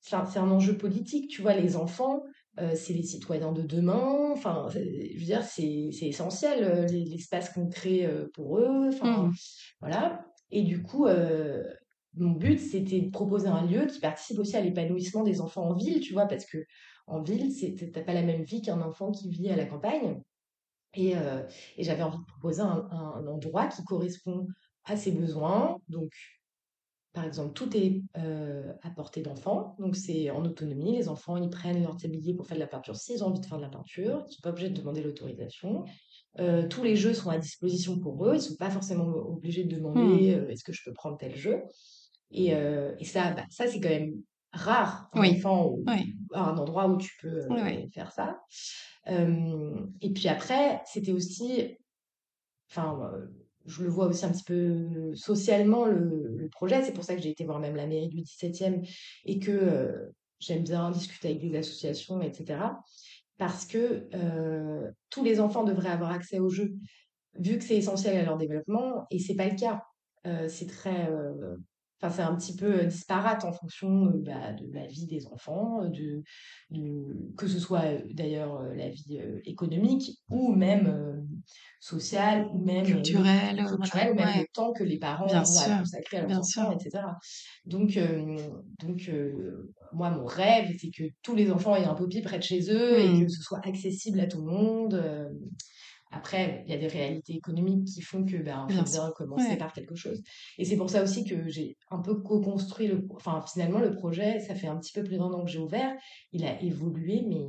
c'est 0.00 0.14
un, 0.38 0.50
enjeu 0.50 0.76
politique, 0.78 1.28
tu 1.28 1.42
vois, 1.42 1.54
les 1.54 1.76
enfants, 1.76 2.22
euh, 2.58 2.72
c'est 2.74 2.92
les 2.94 3.02
citoyens 3.02 3.52
de 3.52 3.62
demain, 3.62 4.30
enfin, 4.32 4.68
c'est- 4.72 5.12
je 5.14 5.18
veux 5.18 5.24
dire, 5.26 5.42
c'est 5.42 5.90
essentiel, 6.02 6.64
euh, 6.64 6.86
les- 6.86 7.04
l'espace 7.04 7.50
qu'on 7.50 7.68
crée 7.68 8.06
euh, 8.06 8.28
pour 8.34 8.58
eux, 8.58 8.88
enfin, 8.88 9.24
Mhm. 9.24 9.32
voilà. 9.80 10.24
Et 10.50 10.62
du 10.62 10.82
coup, 10.82 11.06
mon 12.14 12.30
but, 12.32 12.58
c'était 12.58 13.00
de 13.02 13.10
proposer 13.10 13.46
un 13.46 13.64
lieu 13.66 13.86
qui 13.86 14.00
participe 14.00 14.38
aussi 14.38 14.56
à 14.56 14.60
l'épanouissement 14.60 15.22
des 15.22 15.40
enfants 15.40 15.68
en 15.68 15.74
ville, 15.74 16.00
tu 16.00 16.12
vois, 16.12 16.26
parce 16.26 16.44
que 16.44 16.58
en 17.10 17.22
ville, 17.22 17.52
t'as 17.92 18.02
pas 18.02 18.14
la 18.14 18.22
même 18.22 18.42
vie 18.42 18.62
qu'un 18.62 18.80
enfant 18.80 19.10
qui 19.12 19.28
vit 19.28 19.50
à 19.50 19.56
la 19.56 19.66
campagne. 19.66 20.22
Et, 20.94 21.16
euh, 21.16 21.42
et 21.76 21.84
j'avais 21.84 22.02
envie 22.02 22.18
de 22.18 22.24
proposer 22.24 22.62
un, 22.62 22.88
un 22.90 23.26
endroit 23.26 23.68
qui 23.68 23.84
correspond 23.84 24.48
à 24.84 24.96
ses 24.96 25.12
besoins, 25.12 25.78
donc 25.88 26.10
par 27.12 27.24
exemple, 27.24 27.54
tout 27.54 27.76
est 27.76 28.02
euh, 28.18 28.72
à 28.82 28.90
portée 28.90 29.20
d'enfants, 29.20 29.74
donc 29.80 29.96
c'est 29.96 30.30
en 30.30 30.44
autonomie. 30.44 30.96
Les 30.96 31.08
enfants, 31.08 31.36
ils 31.36 31.50
prennent 31.50 31.82
leur 31.82 31.96
tablier 31.96 32.34
pour 32.34 32.46
faire 32.46 32.56
de 32.56 32.60
la 32.60 32.68
peinture 32.68 32.94
s'ils 32.94 33.24
ont 33.24 33.28
envie 33.28 33.40
de 33.40 33.46
faire 33.46 33.58
de 33.58 33.62
la 33.62 33.68
peinture. 33.68 34.20
Ils 34.20 34.30
ne 34.30 34.32
sont 34.32 34.42
pas 34.42 34.50
obligés 34.50 34.70
de 34.70 34.78
demander 34.78 35.02
l'autorisation. 35.02 35.84
Euh, 36.38 36.68
tous 36.68 36.84
les 36.84 36.94
jeux 36.94 37.12
sont 37.12 37.30
à 37.30 37.38
disposition 37.38 37.98
pour 37.98 38.24
eux. 38.26 38.34
Ils 38.34 38.36
ne 38.36 38.42
sont 38.42 38.56
pas 38.56 38.70
forcément 38.70 39.08
obligés 39.08 39.64
de 39.64 39.74
demander 39.74 40.34
euh, 40.34 40.48
est-ce 40.50 40.62
que 40.62 40.72
je 40.72 40.82
peux 40.84 40.92
prendre 40.92 41.18
tel 41.18 41.34
jeu? 41.34 41.62
Et, 42.30 42.50
et 42.50 43.04
ça, 43.04 43.32
bah, 43.32 43.44
ça 43.50 43.66
c'est 43.66 43.80
quand 43.80 43.88
même 43.88 44.14
rare, 44.52 45.10
un 45.12 45.20
Oui, 45.20 45.36
enfant 45.36 45.68
ou 45.68 45.84
oui, 45.86 46.14
un 46.34 46.56
endroit 46.56 46.88
où 46.88 46.96
tu 46.96 47.12
peux 47.20 47.28
euh, 47.28 47.48
oui, 47.50 47.90
faire 47.92 48.12
ça. 48.12 48.40
Euh, 49.08 49.86
et 50.00 50.12
puis 50.12 50.28
après, 50.28 50.82
c'était 50.86 51.12
aussi 51.12 51.76
enfin, 52.70 52.98
euh, 53.12 53.26
je 53.66 53.82
le 53.82 53.88
vois 53.88 54.06
aussi 54.06 54.24
un 54.24 54.30
petit 54.30 54.44
peu 54.44 55.14
socialement, 55.14 55.84
le, 55.86 56.34
le 56.36 56.48
projet. 56.48 56.82
C'est 56.82 56.92
pour 56.92 57.04
ça 57.04 57.14
que 57.14 57.22
j'ai 57.22 57.30
été 57.30 57.44
voir 57.44 57.58
même 57.60 57.76
la 57.76 57.86
mairie 57.86 58.08
du 58.08 58.22
17e 58.22 58.88
et 59.24 59.38
que 59.38 59.50
euh, 59.50 60.10
j'aime 60.38 60.62
bien 60.62 60.90
discuter 60.90 61.28
avec 61.28 61.40
des 61.40 61.56
associations, 61.56 62.20
etc. 62.22 62.60
Parce 63.38 63.66
que 63.66 64.08
euh, 64.14 64.90
tous 65.10 65.24
les 65.24 65.40
enfants 65.40 65.64
devraient 65.64 65.90
avoir 65.90 66.10
accès 66.10 66.38
au 66.38 66.48
jeu, 66.48 66.74
vu 67.38 67.58
que 67.58 67.64
c'est 67.64 67.76
essentiel 67.76 68.16
à 68.18 68.24
leur 68.24 68.36
développement, 68.36 69.06
et 69.10 69.18
c'est 69.18 69.34
pas 69.34 69.48
le 69.48 69.56
cas. 69.56 69.82
Euh, 70.26 70.48
c'est 70.48 70.66
très, 70.66 71.10
euh, 71.10 71.56
enfin, 72.02 72.10
c'est 72.10 72.22
un 72.22 72.36
petit 72.36 72.56
peu 72.56 72.84
disparate 72.86 73.44
en 73.44 73.52
fonction 73.52 74.06
bah, 74.24 74.52
de 74.52 74.66
la 74.72 74.86
vie 74.86 75.06
des 75.06 75.26
enfants, 75.26 75.84
de, 75.88 76.22
de- 76.70 77.34
que 77.36 77.46
ce 77.46 77.58
soit 77.58 77.84
d'ailleurs 78.14 78.62
la 78.74 78.88
vie 78.88 79.20
économique 79.44 80.10
ou 80.30 80.52
même 80.54 80.86
euh, 80.86 81.20
sociale 81.80 82.46
ou 82.52 82.58
même 82.64 83.02
voilà. 83.12 83.26
culturelle 83.66 84.10
ou 84.10 84.14
même 84.14 84.34
Ouais, 84.34 84.36
le 84.36 84.46
temps 84.52 84.72
que 84.72 84.84
les 84.84 84.98
parents 84.98 85.26
bien 85.26 85.42
ont 85.44 85.58
à 85.58 85.70
consacrer 85.70 86.18
à 86.18 86.22
leurs 86.22 86.28
bien 86.28 86.42
sûr. 86.42 86.62
enfants, 86.62 86.72
etc. 86.72 87.18
Donc, 87.64 87.96
euh, 87.96 88.48
donc 88.78 89.08
euh, 89.08 89.72
moi, 89.92 90.10
mon 90.10 90.24
rêve, 90.24 90.70
c'est 90.80 90.90
que 90.90 91.04
tous 91.22 91.34
les 91.34 91.50
enfants 91.50 91.76
aient 91.76 91.84
un 91.84 91.94
poppy 91.94 92.22
près 92.22 92.38
de 92.38 92.42
chez 92.44 92.70
eux 92.72 92.98
et 93.00 93.14
que 93.16 93.24
Mhm. 93.24 93.28
ce 93.28 93.42
soit 93.42 93.60
accessible 93.66 94.20
à 94.20 94.26
tout 94.26 94.38
le 94.44 94.52
monde. 94.52 95.30
Après, 96.10 96.64
il 96.66 96.70
y 96.72 96.74
a 96.74 96.78
des 96.78 96.88
réalités 96.88 97.34
économiques 97.34 97.86
qui 97.86 98.00
font 98.02 98.24
que 98.24 98.36
ben, 98.38 98.68
faut 98.68 98.74
Bien 98.74 98.86
sûr. 98.86 99.02
bien 99.02 99.12
commencer 99.16 99.56
Ouais. 99.56 99.58
par 99.58 99.72
quelque 99.72 99.94
chose. 99.94 100.22
Et 100.58 100.64
c'est 100.64 100.76
pour 100.76 100.90
ça 100.90 101.02
aussi 101.02 101.24
que 101.24 101.48
j'ai 101.48 101.76
un 101.90 102.00
peu 102.00 102.20
co-construit 102.22 102.88
le, 102.88 103.06
enfin 103.14 103.42
finalement 103.42 103.78
le 103.80 103.92
projet, 103.92 104.40
ça 104.40 104.54
fait 104.54 104.66
un 104.68 104.78
petit 104.78 104.92
peu 104.92 105.04
plus 105.04 105.18
d'un 105.18 105.24
an 105.32 105.44
que 105.44 105.50
j'ai 105.50 105.58
ouvert, 105.60 105.94
il 106.32 106.44
a 106.44 106.60
évolué 106.62 107.22
mais. 107.28 107.46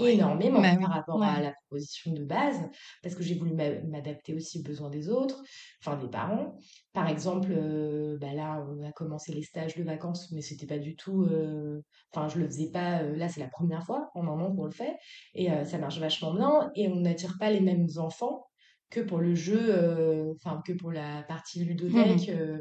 Énormément 0.00 0.60
Bah 0.60 0.76
par 0.80 0.90
rapport 0.90 1.22
à 1.22 1.40
la 1.40 1.52
proposition 1.52 2.12
de 2.12 2.24
base, 2.24 2.58
parce 3.02 3.14
que 3.14 3.22
j'ai 3.22 3.34
voulu 3.34 3.52
m'a- 3.54 3.80
m'adapter 3.82 4.34
aussi 4.34 4.60
aux 4.60 4.62
besoins 4.62 4.90
des 4.90 5.08
autres, 5.08 5.42
enfin 5.82 5.96
des 5.96 6.08
parents. 6.08 6.56
Par 6.92 7.08
exemple, 7.08 7.48
euh, 7.52 8.18
bah 8.20 8.32
là, 8.34 8.64
on 8.68 8.82
a 8.82 8.92
commencé 8.92 9.32
les 9.32 9.42
stages 9.42 9.74
de 9.76 9.82
vacances, 9.82 10.30
mais 10.32 10.42
c'était 10.42 10.66
pas 10.66 10.78
du 10.78 10.96
tout, 10.96 11.22
euh, 11.24 11.80
enfin 12.12 12.28
je 12.28 12.38
le 12.38 12.46
faisais 12.46 12.70
pas, 12.70 13.02
euh, 13.02 13.16
là 13.16 13.28
c'est 13.28 13.40
la 13.40 13.48
première 13.48 13.84
fois 13.84 14.10
en 14.14 14.26
un 14.26 14.40
an 14.40 14.54
qu'on 14.54 14.64
le 14.64 14.70
fait, 14.70 14.96
et 15.34 15.50
euh, 15.52 15.64
ça 15.64 15.78
marche 15.78 15.98
vachement 15.98 16.34
bien, 16.34 16.70
et 16.74 16.88
on 16.88 16.96
n'attire 17.00 17.36
pas 17.38 17.50
les 17.50 17.60
mêmes 17.60 17.86
enfants 17.96 18.46
que 18.90 19.00
pour 19.00 19.18
le 19.18 19.34
jeu, 19.34 19.58
euh, 19.68 20.32
enfin 20.36 20.62
que 20.66 20.72
pour 20.72 20.92
la 20.92 21.22
partie 21.22 21.64
ludothèque. 21.64 22.28
Euh, 22.28 22.60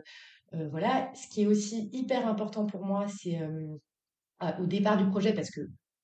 euh, 0.53 0.67
voilà, 0.69 1.11
ce 1.15 1.27
qui 1.27 1.43
est 1.43 1.47
aussi 1.47 1.89
hyper 1.93 2.27
important 2.27 2.65
pour 2.65 2.85
moi, 2.85 3.07
c'est 3.07 3.39
euh, 3.41 3.77
à- 4.39 4.59
au 4.61 4.65
départ 4.67 4.97
du 4.97 5.07
projet, 5.09 5.33
parce 5.33 5.51
que 5.51 5.61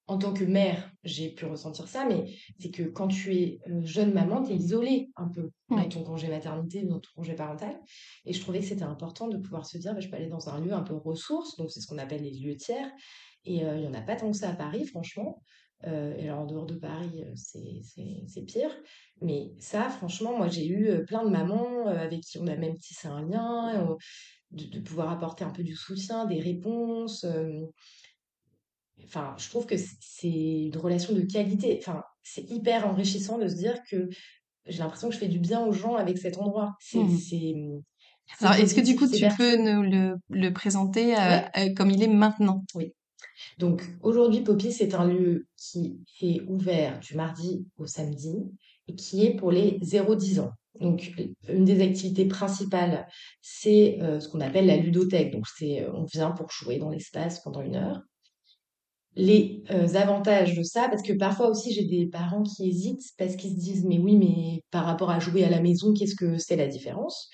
en 0.08 0.20
tant 0.20 0.34
que 0.34 0.44
mère, 0.44 0.91
j'ai 1.04 1.30
pu 1.30 1.46
ressentir 1.46 1.88
ça, 1.88 2.06
mais 2.06 2.26
c'est 2.60 2.70
que 2.70 2.84
quand 2.84 3.08
tu 3.08 3.36
es 3.36 3.60
euh, 3.68 3.84
jeune 3.84 4.13
maman, 4.13 4.44
tu 4.44 4.52
es 4.52 4.56
isolée 4.56 5.10
un 5.15 5.28
peu 5.28 5.52
dans 5.70 5.89
ton 5.89 6.04
congé 6.04 6.28
maternité, 6.28 6.84
dans 6.84 7.00
ton 7.00 7.10
congé 7.15 7.34
parental. 7.34 7.80
Et 8.26 8.34
je 8.34 8.39
trouvais 8.39 8.60
que 8.60 8.65
c'était 8.65 8.84
important 8.84 9.28
de 9.28 9.38
pouvoir 9.38 9.65
se 9.65 9.80
dire, 9.80 9.94
bah, 9.96 10.00
je 10.00 10.08
peux 10.08 10.15
aller 10.15 10.28
dans 10.28 10.50
un 10.50 10.60
lieu 10.62 10.74
un 10.74 10.84
peu 10.84 10.94
ressource, 10.94 11.58
donc 11.58 11.72
c'est 11.72 11.82
ce 11.82 11.88
qu'on 11.88 11.98
appelle 11.98 12.22
les 12.22 12.32
lieux 12.32 12.56
tiers. 12.56 12.91
Et 13.46 13.65
euh, 13.65 13.78
il 13.78 13.82
n'y 13.82 13.88
en 13.88 13.96
a 13.96 14.02
pas 14.02 14.15
tant 14.15 14.30
que 14.30 14.38
ça 14.38 14.50
à 14.50 14.54
Paris, 14.54 14.86
franchement. 14.86 15.41
Euh, 15.88 16.15
et 16.18 16.30
alors 16.30 16.41
en 16.41 16.46
dehors 16.46 16.65
de 16.68 16.76
Paris, 16.76 17.24
c'est 17.36 18.46
pire. 18.46 18.72
Mais 19.22 19.54
ça, 19.60 19.89
franchement, 19.89 20.38
moi 20.38 20.50
j'ai 20.50 20.68
eu 20.68 21.04
plein 21.06 21.24
de 21.26 21.30
mamans 21.30 21.88
avec 21.88 22.22
qui 22.22 22.38
on 22.38 22.48
a 22.48 22.56
même 22.56 22.78
tissé 22.78 23.08
un 23.08 23.22
lien, 23.28 23.96
de, 24.52 24.65
de, 24.65 24.80
pouvoir 24.80 25.12
apporter 25.12 25.44
un 25.44 25.52
peu 25.52 25.63
du 25.63 25.76
soutien, 25.76 26.26
des 26.26 26.39
réponses. 26.39 27.26
Enfin, 29.04 29.36
je 29.38 29.50
trouve 29.50 29.66
que 29.66 29.76
c'est 30.00 30.28
une 30.30 30.78
relation 30.78 31.14
de 31.14 31.22
qualité. 31.22 31.78
Enfin, 31.80 32.04
c'est 32.24 32.50
hyper 32.50 32.88
enrichissant 32.88 33.38
de 33.38 33.48
se 33.48 33.56
dire 33.56 33.78
que 33.90 34.10
j'ai 34.66 34.80
l'impression 34.80 35.10
que 35.10 35.14
je 35.14 35.20
fais 35.20 35.28
du 35.28 35.40
bien 35.40 35.64
aux 35.66 35.74
gens 35.74 35.96
avec 35.96 36.18
cet 36.18 36.38
endroit. 36.38 36.76
C'est, 36.80 37.00
mmh. 37.00 37.82
Alors, 38.42 38.56
est-ce 38.56 38.74
que 38.74 38.82
du 38.82 38.96
coup, 38.96 39.08
tu 39.08 39.26
peux 39.38 39.58
nous 39.58 39.84
le, 39.84 40.16
le 40.30 40.50
présenter 40.52 41.16
euh, 41.16 41.40
euh, 41.58 41.74
comme 41.76 41.92
il 41.92 42.02
est 42.02 42.08
maintenant? 42.08 42.64
Oui. 42.74 42.94
Donc, 43.58 43.84
aujourd'hui, 44.02 44.42
Poppy, 44.42 44.72
c'est 44.72 44.96
un 44.96 45.06
lieu 45.06 45.48
qui 45.58 46.00
est 46.22 46.42
ouvert 46.48 47.00
du 47.00 47.16
mardi 47.16 47.68
au 47.78 47.86
samedi 47.86 48.36
et 48.88 48.96
qui 48.96 49.26
est 49.26 49.36
pour 49.36 49.52
les 49.52 49.80
0-10 49.80 50.40
ans. 50.40 50.52
Donc, 50.80 51.14
une 51.48 51.66
des 51.66 51.82
activités 51.82 52.26
principales, 52.26 53.08
c'est 53.42 54.00
euh, 54.02 54.20
ce 54.20 54.28
qu'on 54.28 54.42
appelle 54.42 54.66
la 54.66 54.78
ludothèque. 54.78 55.32
Donc, 55.32 55.46
c'est 55.48 55.86
on 55.94 56.04
vient 56.04 56.32
pour 56.32 56.52
jouer 56.52 56.78
dans 56.78 56.90
l'espace 56.90 57.42
pendant 57.42 57.62
une 57.62 57.76
heure 57.76 58.02
les 59.15 59.63
euh, 59.71 59.93
avantages 59.95 60.56
de 60.56 60.63
ça, 60.63 60.88
parce 60.89 61.01
que 61.01 61.13
parfois 61.13 61.49
aussi 61.49 61.73
j'ai 61.73 61.86
des 61.86 62.08
parents 62.08 62.43
qui 62.43 62.69
hésitent 62.69 63.13
parce 63.17 63.36
qu'ils 63.36 63.51
se 63.51 63.60
disent 63.60 63.86
mais 63.86 63.99
oui, 63.99 64.15
mais 64.17 64.62
par 64.71 64.86
rapport 64.86 65.10
à 65.10 65.19
jouer 65.19 65.43
à 65.45 65.49
la 65.49 65.62
maison, 65.62 65.93
qu'est-ce 65.93 66.15
que 66.15 66.38
c'est 66.38 66.56
la 66.58 66.67
différence? 66.67 67.30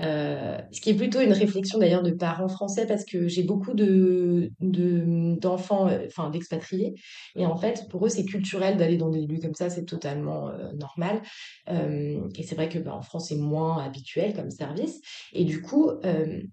Euh, 0.00 0.58
ce 0.72 0.80
qui 0.80 0.90
est 0.90 0.94
plutôt 0.94 1.20
une 1.20 1.32
réflexion 1.32 1.78
d'ailleurs 1.78 2.02
de 2.02 2.10
parents 2.10 2.48
français 2.48 2.86
parce 2.86 3.04
que 3.04 3.28
j'ai 3.28 3.42
beaucoup 3.42 3.74
de 3.74 4.50
d'enfants, 4.60 5.88
euh, 5.88 6.04
enfin 6.06 6.30
d'expatriés, 6.30 6.94
et 7.36 7.46
en 7.46 7.56
fait 7.56 7.86
pour 7.90 8.06
eux 8.06 8.08
c'est 8.08 8.24
culturel 8.24 8.76
d'aller 8.76 8.96
dans 8.96 9.10
des 9.10 9.26
lieux 9.26 9.40
comme 9.40 9.54
ça, 9.54 9.70
c'est 9.70 9.84
totalement 9.84 10.50
normal. 10.74 11.22
et 11.68 12.42
c'est 12.42 12.54
vrai 12.54 12.68
que 12.68 12.78
bah, 12.78 12.94
en 12.94 13.02
France 13.02 13.28
c'est 13.28 13.36
moins 13.36 13.82
habituel 13.84 14.34
comme 14.34 14.50
service. 14.50 15.00
Et 15.32 15.44
du 15.44 15.60
coup, 15.62 15.90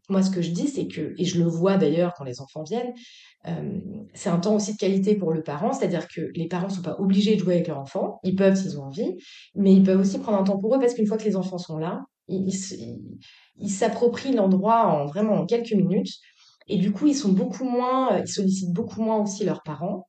moi 0.10 0.22
ce 0.22 0.30
que 0.32 0.42
je 0.42 0.52
dis 0.52 0.68
c'est 0.68 0.88
que, 0.88 1.14
et 1.18 1.26
je 1.26 1.40
le 1.40 1.48
vois 1.48 1.78
d'ailleurs 1.78 2.14
quand 2.18 2.24
les 2.24 2.42
enfants 2.42 2.64
viennent, 2.64 2.94
c'est 4.14 4.30
un 4.30 4.40
temps 4.40 4.56
aussi 4.56 4.74
de 4.74 4.78
qualité 4.78 5.16
pour 5.16 5.32
le 5.32 5.44
parent, 5.44 5.74
c'est-à-dire 5.74 6.08
que 6.08 6.32
les 6.36 6.48
parents 6.48 6.70
sont 6.70 6.82
pas 6.82 6.96
obligés 7.00 7.36
de 7.36 7.42
jouer 7.42 7.56
avec 7.56 7.68
leur 7.68 7.80
enfant, 7.80 8.20
ils 8.24 8.36
peuvent 8.36 8.56
s'ils 8.56 8.80
ont 8.80 8.86
envie, 8.86 9.16
mais 9.56 9.74
ils 9.74 9.84
peuvent 9.84 10.00
aussi 10.00 10.20
prendre 10.20 10.40
un 10.40 10.44
temps 10.44 10.58
pour 10.58 10.76
eux 10.76 10.80
parce 10.80 10.94
qu'une 10.94 11.08
fois 11.08 11.18
que 11.18 11.24
les 11.26 11.36
enfants 11.36 11.58
sont 11.58 11.78
là, 11.78 12.06
ils 12.28 13.70
s'approprient 13.70 14.34
l'endroit 14.34 14.88
en 14.88 15.06
vraiment 15.06 15.36
en 15.36 15.46
quelques 15.46 15.74
minutes. 15.74 16.14
Et 16.68 16.78
du 16.78 16.92
coup, 16.92 17.08
ils 17.08 17.16
sont 17.16 17.32
beaucoup 17.32 17.64
moins, 17.64 18.18
ils 18.20 18.28
sollicitent 18.28 18.74
beaucoup 18.74 19.02
moins 19.02 19.22
aussi 19.22 19.46
leurs 19.46 19.62
parents. 19.62 20.08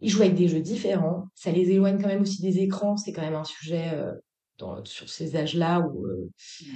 Ils 0.00 0.10
jouent 0.10 0.22
avec 0.22 0.34
des 0.34 0.48
jeux 0.48 0.60
différents. 0.60 1.24
Ça 1.34 1.50
les 1.50 1.70
éloigne 1.70 1.98
quand 2.00 2.08
même 2.08 2.22
aussi 2.22 2.42
des 2.42 2.58
écrans. 2.58 2.96
C'est 2.96 3.12
quand 3.12 3.22
même 3.22 3.34
un 3.34 3.44
sujet 3.44 3.90
euh, 3.94 4.12
dans, 4.58 4.84
sur 4.84 5.08
ces 5.08 5.36
âges-là 5.36 5.80
où 5.80 6.04
euh, 6.04 6.30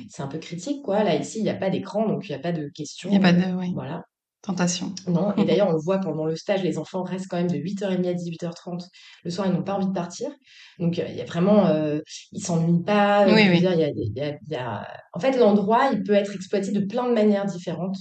c'est 0.08 0.22
un 0.22 0.28
peu 0.28 0.38
critique, 0.38 0.82
quoi. 0.82 1.04
Là, 1.04 1.14
ici, 1.14 1.38
il 1.38 1.42
n'y 1.42 1.50
a 1.50 1.54
pas 1.54 1.68
d'écran, 1.68 2.08
donc 2.08 2.26
il 2.26 2.32
n'y 2.32 2.36
a 2.36 2.40
pas 2.40 2.52
de 2.52 2.68
questions. 2.74 3.10
Il 3.10 3.18
n'y 3.18 3.18
a 3.18 3.20
pas 3.20 3.34
de, 3.34 3.54
oui. 3.54 3.72
Voilà. 3.74 4.04
Tentation. 4.42 4.94
Non, 5.06 5.34
et 5.36 5.44
d'ailleurs, 5.44 5.68
on 5.68 5.72
le 5.72 5.80
voit 5.80 5.98
pendant 5.98 6.24
le 6.24 6.36
stage, 6.36 6.62
les 6.62 6.78
enfants 6.78 7.02
restent 7.02 7.26
quand 7.28 7.36
même 7.36 7.50
de 7.50 7.56
8h30 7.56 8.06
à 8.06 8.14
18h30. 8.14 8.86
Le 9.24 9.30
soir, 9.30 9.46
ils 9.46 9.52
n'ont 9.52 9.64
pas 9.64 9.74
envie 9.74 9.88
de 9.88 9.92
partir. 9.92 10.30
Donc, 10.78 10.96
il 10.96 11.16
y 11.16 11.20
a 11.20 11.24
vraiment, 11.24 11.66
euh, 11.66 12.00
ils 12.32 12.42
s'ennuient 12.42 12.84
pas. 12.84 13.26
Oui, 13.26 13.42
oui. 13.50 13.58
Dire, 13.60 13.74
y 13.74 13.84
a, 13.84 13.90
y 13.90 14.20
a, 14.20 14.38
y 14.48 14.54
a... 14.54 14.86
En 15.12 15.20
fait, 15.20 15.36
l'endroit, 15.36 15.90
il 15.92 16.02
peut 16.02 16.14
être 16.14 16.34
exploité 16.34 16.70
de 16.70 16.80
plein 16.80 17.08
de 17.08 17.14
manières 17.14 17.46
différentes. 17.46 17.96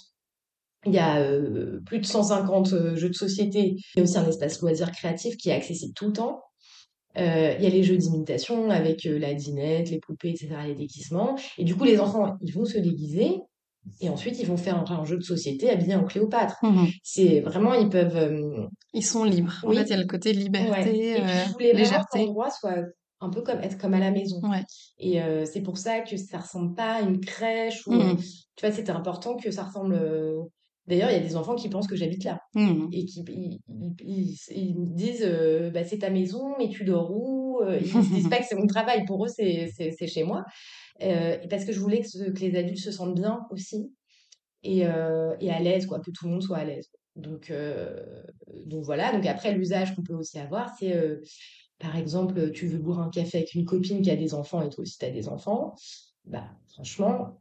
Il 0.86 0.94
y 0.94 1.00
a 1.00 1.20
euh, 1.20 1.80
plus 1.86 2.00
de 2.00 2.06
150 2.06 2.74
euh, 2.74 2.96
jeux 2.96 3.10
de 3.10 3.14
société. 3.16 3.76
Il 3.96 3.98
y 3.98 4.00
a 4.00 4.04
aussi 4.04 4.18
un 4.18 4.28
espace 4.28 4.62
loisir 4.62 4.92
créatif 4.92 5.36
qui 5.38 5.50
est 5.50 5.54
accessible 5.54 5.94
tout 5.96 6.08
le 6.08 6.14
temps. 6.14 6.42
Euh, 7.18 7.56
il 7.58 7.64
y 7.64 7.68
a 7.68 7.70
les 7.70 7.84
jeux 7.84 7.98
d'imitation 7.98 8.70
avec 8.70 9.04
la 9.06 9.34
dinette, 9.34 9.90
les 9.90 10.00
poupées, 10.00 10.30
etc., 10.30 10.50
les 10.68 10.76
déguisements. 10.76 11.36
Et 11.58 11.64
du 11.64 11.76
coup, 11.76 11.84
les 11.84 12.00
enfants, 12.00 12.38
ils 12.42 12.54
vont 12.54 12.66
se 12.66 12.78
déguiser 12.78 13.42
et 14.00 14.10
ensuite, 14.10 14.40
ils 14.40 14.48
vont 14.48 14.58
faire 14.58 14.92
un, 14.92 15.06
jeu 15.06 15.18
de 15.18 15.24
société 15.24 15.70
habillé 15.70 15.96
en 15.96 16.04
Cléopâtre. 16.04 16.58
Mmh 16.64 16.86
c'est 17.04 17.42
vraiment, 17.42 17.74
ils 17.74 17.90
peuvent. 17.90 18.18
Euh, 18.18 18.68
ils 18.94 19.06
sont 19.06 19.24
libres. 19.24 19.54
En 19.64 19.72
fait, 19.72 19.84
il 19.84 19.90
y 19.90 19.94
a 19.94 19.98
le 19.98 20.06
côté 20.06 20.34
liberté, 20.34 21.16
Et 21.16 21.22
puis, 21.22 21.32
je 21.48 21.54
voulais 21.54 21.74
légèreté. 21.74 22.20
l'endroit 22.20 22.50
soit 22.50 22.76
un 23.20 23.30
peu 23.30 23.42
comme 23.42 23.60
être 23.62 23.78
comme 23.78 23.94
à 23.94 24.00
la 24.00 24.12
maison. 24.12 24.42
Et 25.00 25.22
euh, 25.22 25.46
c'est 25.46 25.62
pour 25.62 25.78
ça 25.78 26.02
que 26.02 26.18
ça 26.18 26.40
ressemble 26.40 26.76
pas 26.76 26.96
à 26.96 27.02
une 27.02 27.20
crèche. 27.20 27.86
Ou, 27.88 27.94
mmh 27.94 28.18
Tu 28.56 28.66
vois, 28.66 28.76
c'était 28.76 28.92
important 28.92 29.36
que 29.36 29.52
ça 29.52 29.64
ressemble. 29.64 30.00
Euh, 30.88 30.92
d'ailleurs, 30.92 31.10
il 31.10 31.14
y 31.14 31.20
a 31.20 31.24
des 31.24 31.36
enfants 31.36 31.56
qui 31.56 31.70
pensent 31.70 31.88
que 31.88 31.96
j'habite 31.96 32.24
là 32.24 32.40
mmh 32.56 32.88
et 32.94 33.06
qui 33.06 33.24
ils, 34.00 34.94
disent 34.94 35.30
bah, 35.74 35.84
c'est 35.84 36.00
ta 36.00 36.10
maison, 36.10 36.56
mais 36.58 36.70
tu 36.70 36.84
dors 36.84 37.12
où 37.12 37.62
Ils 37.64 37.98
ne 37.98 38.16
disent 38.16 38.30
pas 38.30 38.38
que 38.38 38.46
c'est 38.46 38.56
mon 38.56 38.68
travail. 38.68 39.06
Pour 39.06 39.26
eux, 39.26 39.30
c'est 39.30 40.08
chez 40.08 40.24
moi. 40.24 40.44
Euh, 41.04 41.38
parce 41.50 41.66
que 41.66 41.72
je 41.72 41.80
voulais 41.80 42.02
que, 42.02 42.32
que, 42.32 42.40
les 42.40 42.58
adultes 42.58 42.80
se 42.80 42.92
sentent 42.92 43.16
bien 43.16 43.46
aussi 43.52 43.94
et, 44.64 44.86
euh, 44.86 45.36
et 45.40 45.52
à 45.52 45.60
l'aise, 45.60 45.86
quoi, 45.86 46.00
que 46.00 46.12
tout 46.12 46.26
le 46.26 46.32
monde 46.32 46.42
soit 46.42 46.58
à 46.58 46.66
l'aise. 46.66 46.90
Donc, 47.16 47.52
euh, 47.52 48.24
donc 48.66 48.84
voilà. 48.84 49.12
Donc 49.12 49.26
après, 49.26 49.54
l'usage 49.54 49.96
qu'on 49.96 50.04
peut 50.04 50.16
aussi 50.16 50.40
avoir, 50.40 50.72
c'est 50.80 50.96
par 51.80 51.96
exemple, 51.96 52.52
tu 52.52 52.68
veux 52.68 52.80
boire 52.80 53.00
un 53.00 53.10
café 53.10 53.40
avec 53.40 53.54
une 53.54 53.66
copine 53.66 54.02
qui 54.02 54.10
a 54.10 54.16
des 54.16 54.34
enfants 54.34 54.64
et 54.64 54.70
toi 54.70 54.82
aussi 54.82 54.98
tu 54.98 55.06
as 55.06 55.12
des 55.12 55.30
enfants. 55.30 55.76
Bah, 56.30 56.44
franchement, 56.68 57.40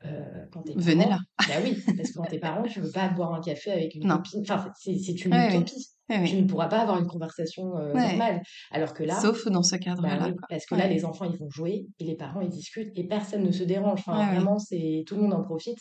quand 0.52 0.62
t'es 0.62 0.74
Venez 0.76 1.06
là. 1.06 1.18
Bah 1.48 1.54
oui, 1.62 1.76
parce 1.96 2.10
que 2.10 2.18
quand 2.18 2.24
t'es 2.24 2.38
parent, 2.38 2.62
tu 2.62 2.80
veux 2.80 2.90
pas 2.90 3.08
boire 3.08 3.34
un 3.34 3.40
café 3.40 3.72
avec 3.72 3.94
une 3.94 4.08
copine. 4.08 4.42
Enfin, 4.42 4.70
c'est 4.74 4.92
une 4.92 5.34
utopie. 5.34 5.88
Tu 6.08 6.36
ne 6.36 6.46
pourras 6.46 6.68
pas 6.68 6.80
avoir 6.82 6.98
une 6.98 7.08
conversation 7.08 7.64
normale. 7.74 8.42
Alors 8.70 8.94
que 8.94 9.02
là. 9.02 9.20
Sauf 9.20 9.48
dans 9.48 9.62
ce 9.62 9.72
bah 9.72 9.78
cadre-là. 9.78 10.32
parce 10.48 10.66
que 10.66 10.74
là, 10.76 10.86
les 10.86 11.04
enfants, 11.04 11.24
ils 11.24 11.36
vont 11.36 11.50
jouer 11.50 11.86
et 11.98 12.04
les 12.04 12.14
parents, 12.14 12.40
ils 12.40 12.48
discutent 12.48 12.92
et 12.94 13.04
personne 13.04 13.42
ne 13.42 13.52
se 13.52 13.64
dérange. 13.64 14.00
Enfin, 14.06 14.32
vraiment, 14.32 14.58
c'est 14.58 15.04
tout 15.06 15.16
le 15.16 15.22
monde 15.22 15.34
en 15.34 15.42
profite. 15.42 15.78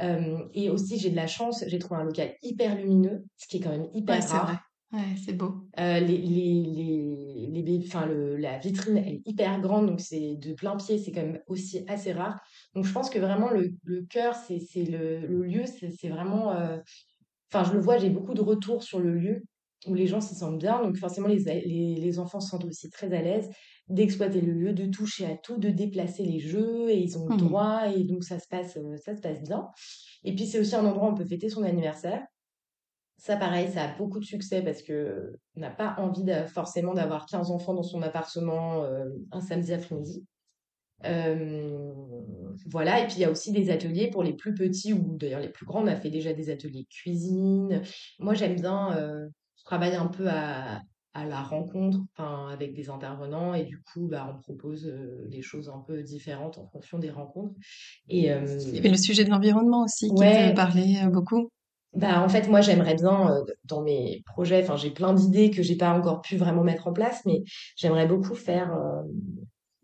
et 0.00 0.68
aussi, 0.68 0.98
j'ai 0.98 1.10
de 1.10 1.16
la 1.16 1.28
chance, 1.28 1.64
j'ai 1.66 1.78
trouvé 1.78 2.00
un 2.00 2.04
local 2.04 2.34
hyper 2.42 2.76
lumineux, 2.76 3.24
ce 3.36 3.46
qui 3.46 3.58
est 3.58 3.60
quand 3.60 3.70
même 3.70 3.86
hyper 3.94 4.28
rare. 4.28 4.60
Ouais, 4.92 5.16
c'est 5.24 5.32
beau. 5.32 5.54
les, 5.76 6.00
les, 6.00 6.18
les, 7.50 7.62
les, 7.62 7.84
enfin, 7.86 8.04
le, 8.06 8.36
la 8.36 8.58
vitrine 8.58 8.98
elle 8.98 9.08
est 9.08 9.22
hyper 9.24 9.60
grande, 9.60 9.86
donc 9.86 10.00
c'est 10.00 10.36
de 10.36 10.52
plein 10.52 10.76
pied, 10.76 10.98
c'est 10.98 11.12
quand 11.12 11.22
même 11.22 11.40
aussi 11.46 11.82
assez 11.88 12.12
rare. 12.12 12.38
Donc 12.74 12.84
je 12.84 12.92
pense 12.92 13.08
que 13.08 13.18
vraiment 13.18 13.50
le, 13.50 13.72
le 13.84 14.02
cœur, 14.02 14.34
c'est 14.34 14.58
le, 14.76 15.26
le 15.26 15.42
lieu, 15.44 15.64
c'est 15.66 16.08
vraiment. 16.08 16.52
Enfin, 17.52 17.64
je 17.64 17.72
le 17.74 17.80
vois, 17.80 17.98
j'ai 17.98 18.10
beaucoup 18.10 18.34
de 18.34 18.40
retours 18.40 18.82
sur 18.82 18.98
le 18.98 19.14
lieu 19.14 19.42
où 19.86 19.94
les 19.94 20.06
gens 20.06 20.20
s'y 20.20 20.34
sentent 20.34 20.58
bien. 20.58 20.82
Donc 20.82 20.96
forcément, 20.96 21.28
les, 21.28 21.38
les, 21.38 21.96
les, 21.96 22.18
enfants 22.18 22.40
se 22.40 22.50
sentent 22.50 22.64
aussi 22.64 22.88
très 22.90 23.12
à 23.12 23.22
l'aise 23.22 23.50
d'exploiter 23.88 24.40
le 24.40 24.52
lieu, 24.52 24.72
de 24.72 24.86
toucher 24.86 25.26
à 25.26 25.36
tout, 25.36 25.58
de 25.58 25.68
déplacer 25.68 26.24
les 26.24 26.38
jeux, 26.38 26.88
et 26.88 26.98
ils 26.98 27.18
ont 27.18 27.28
le 27.28 27.34
mmh 27.34 27.38
droit, 27.38 27.88
et 27.94 28.04
donc 28.04 28.24
ça 28.24 28.38
se 28.38 28.46
passe, 28.48 28.76
euh, 28.76 28.96
ça 28.96 29.14
se 29.16 29.20
passe 29.20 29.42
bien. 29.42 29.68
Et 30.24 30.34
puis 30.34 30.46
c'est 30.46 30.60
aussi 30.60 30.74
un 30.76 30.84
endroit 30.86 31.08
où 31.08 31.12
on 31.12 31.14
peut 31.14 31.24
fêter 31.24 31.48
son 31.48 31.62
anniversaire. 31.62 32.22
Ça, 33.24 33.36
pareil, 33.36 33.70
ça 33.70 33.84
a 33.84 33.96
beaucoup 33.96 34.18
de 34.18 34.24
succès 34.24 34.62
parce 34.62 34.82
que 34.82 35.32
on 35.56 35.60
n'a 35.60 35.70
pas 35.70 35.94
envie 35.98 36.24
forcément 36.52 36.92
d'avoir 36.92 37.26
15 37.26 37.52
enfants 37.52 37.72
dans 37.72 37.84
son 37.84 38.02
appartement 38.02 38.82
euh, 38.82 39.04
un 39.30 39.40
samedi 39.40 39.72
après-midi. 39.72 40.26
Euh, 41.04 41.92
voilà, 42.66 43.00
et 43.00 43.06
puis 43.06 43.16
il 43.16 43.20
y 43.20 43.24
a 43.24 43.30
aussi 43.30 43.52
des 43.52 43.70
ateliers 43.70 44.10
pour 44.10 44.24
les 44.24 44.34
plus 44.34 44.54
petits 44.54 44.92
ou 44.92 45.16
d'ailleurs 45.18 45.40
les 45.40 45.50
plus 45.50 45.66
grands. 45.66 45.82
On 45.82 45.86
a 45.86 45.96
fait 45.96 46.10
déjà 46.10 46.32
des 46.32 46.50
ateliers 46.50 46.86
cuisine. 46.90 47.82
Moi, 48.18 48.34
j'aime 48.34 48.56
bien 48.56 48.96
je 49.56 49.64
travaille 49.64 49.94
un 49.94 50.08
peu 50.08 50.28
à, 50.28 50.80
à 51.14 51.26
la 51.26 51.42
rencontre 51.42 52.00
avec 52.16 52.74
des 52.74 52.88
intervenants 52.88 53.54
et 53.54 53.64
du 53.64 53.80
coup 53.82 54.08
bah, 54.08 54.34
on 54.34 54.40
propose 54.40 54.86
euh, 54.86 55.26
des 55.28 55.42
choses 55.42 55.68
un 55.68 55.82
peu 55.86 56.02
différentes 56.02 56.58
en 56.58 56.66
fonction 56.66 56.98
des 56.98 57.10
rencontres. 57.10 57.54
Et, 58.08 58.32
euh, 58.32 58.46
Il 58.66 58.74
y 58.74 58.78
avait 58.78 58.88
le 58.88 58.96
sujet 58.96 59.24
de 59.24 59.30
l'environnement 59.30 59.84
aussi 59.84 60.08
qui 60.08 60.14
ouais, 60.14 60.54
parlé 60.54 61.00
euh, 61.04 61.10
beaucoup. 61.10 61.50
Bah, 61.94 62.22
en 62.22 62.28
fait, 62.28 62.48
moi, 62.48 62.60
j'aimerais 62.60 62.94
bien, 62.94 63.44
dans 63.64 63.82
mes 63.82 64.22
projets, 64.26 64.62
enfin, 64.62 64.76
j'ai 64.76 64.90
plein 64.90 65.12
d'idées 65.12 65.50
que 65.50 65.62
j'ai 65.62 65.76
pas 65.76 65.92
encore 65.92 66.22
pu 66.22 66.36
vraiment 66.36 66.64
mettre 66.64 66.88
en 66.88 66.92
place, 66.92 67.20
mais 67.26 67.42
j'aimerais 67.76 68.06
beaucoup 68.06 68.34
faire 68.34 68.72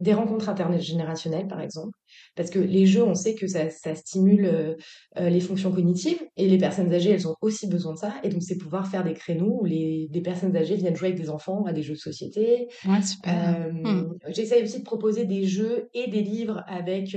des 0.01 0.15
rencontres 0.15 0.49
intergénérationnelles, 0.49 1.49
par 1.49 1.61
exemple, 1.61 1.97
parce 2.37 2.51
que 2.51 2.59
les 2.59 2.87
jeux, 2.87 3.03
on 3.03 3.15
sait 3.15 3.35
que 3.35 3.47
ça, 3.47 3.69
ça 3.69 3.95
stimule 3.95 4.45
euh, 4.45 4.75
euh, 5.19 5.29
les 5.29 5.41
fonctions 5.41 5.73
cognitives, 5.73 6.23
et 6.37 6.49
les 6.49 6.59
personnes 6.59 6.93
âgées, 6.93 7.11
elles 7.11 7.27
ont 7.27 7.35
aussi 7.41 7.67
besoin 7.67 7.95
de 7.95 7.99
ça, 7.99 8.15
et 8.23 8.29
donc 8.29 8.43
c'est 8.43 8.59
pouvoir 8.59 8.87
faire 8.87 9.03
des 9.03 9.15
créneaux 9.15 9.59
où 9.61 9.65
les, 9.65 10.07
des 10.11 10.21
personnes 10.21 10.57
âgées 10.57 10.77
viennent 10.77 10.95
jouer 10.95 11.09
avec 11.09 11.21
des 11.21 11.31
enfants 11.31 11.65
à 11.65 11.73
des 11.73 11.83
jeux 11.83 11.95
de 11.95 11.99
société. 11.99 12.69
Ouais, 12.87 13.03
super. 13.03 13.57
Euh, 13.59 13.73
hmm. 13.73 14.19
J'essaye 14.29 14.63
aussi 14.63 14.79
de 14.79 14.85
proposer 14.85 15.25
des 15.25 15.45
jeux 15.45 15.89
et 15.95 16.09
des 16.09 16.23
livres 16.23 16.63
avec 16.69 17.17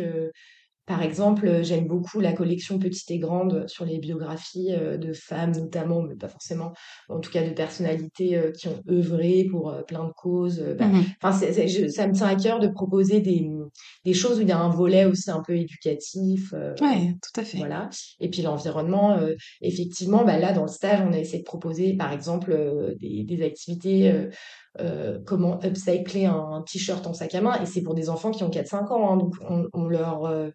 par 0.85 1.03
exemple, 1.03 1.61
j'aime 1.63 1.87
beaucoup 1.87 2.19
la 2.19 2.33
collection 2.33 2.79
Petite 2.79 3.09
et 3.11 3.19
Grande 3.19 3.65
sur 3.67 3.85
les 3.85 3.99
biographies 3.99 4.73
euh, 4.73 4.97
de 4.97 5.13
femmes 5.13 5.51
notamment, 5.55 6.01
mais 6.01 6.15
pas 6.15 6.27
forcément, 6.27 6.73
en 7.09 7.19
tout 7.19 7.31
cas 7.31 7.47
de 7.47 7.53
personnalités 7.53 8.35
euh, 8.37 8.51
qui 8.51 8.67
ont 8.67 8.81
œuvré 8.89 9.45
pour 9.49 9.69
euh, 9.69 9.83
plein 9.83 10.05
de 10.05 10.11
causes. 10.13 10.59
bah, 10.77 10.87
Mmh 10.87 11.01
je- 11.67 11.87
ça 11.87 12.07
me 12.07 12.13
tient 12.13 12.27
à 12.27 12.35
cœur 12.35 12.59
de 12.59 12.67
proposer 12.67 13.21
des, 13.21 13.47
des 14.05 14.13
choses 14.13 14.39
où 14.39 14.41
il 14.41 14.47
y 14.49 14.51
a 14.51 14.59
un 14.59 14.69
volet 14.69 15.05
aussi 15.05 15.29
un 15.31 15.41
peu 15.45 15.55
éducatif. 15.55 16.53
euh, 16.53 16.73
Ouais, 16.81 17.13
tout 17.21 17.39
à 17.39 17.43
fait. 17.43 17.57
voilà. 17.57 17.89
Et 18.19 18.29
puis 18.29 18.41
l'environnement, 18.41 19.13
euh, 19.17 19.33
effectivement, 19.61 20.23
bah 20.25 20.37
là, 20.37 20.53
dans 20.53 20.63
le 20.63 20.67
stage, 20.67 21.01
on 21.07 21.13
a 21.13 21.19
essayé 21.19 21.39
de 21.39 21.43
proposer, 21.43 21.95
par 21.95 22.11
exemple, 22.11 22.51
euh, 22.51 22.95
des, 22.99 23.23
des 23.23 23.43
activités, 23.43 24.09
euh, 24.79 24.91
euh, 25.01 25.19
comment 25.25 25.59
upcycler 25.63 26.25
un, 26.25 26.63
t-shirt 26.65 27.05
en 27.07 27.13
sac 27.13 27.35
à 27.35 27.41
main. 27.41 27.61
Et 27.61 27.65
c'est 27.65 27.81
pour 27.81 27.93
des 27.93 28.09
enfants 28.09 28.31
qui 28.31 28.43
ont 28.43 28.49
4-5 28.49 28.91
ans. 28.91 29.11
hein. 29.11 29.17
donc, 29.17 29.35
on, 29.49 29.67
on 29.73 29.87
leur, 29.87 30.25
euh, 30.25 30.49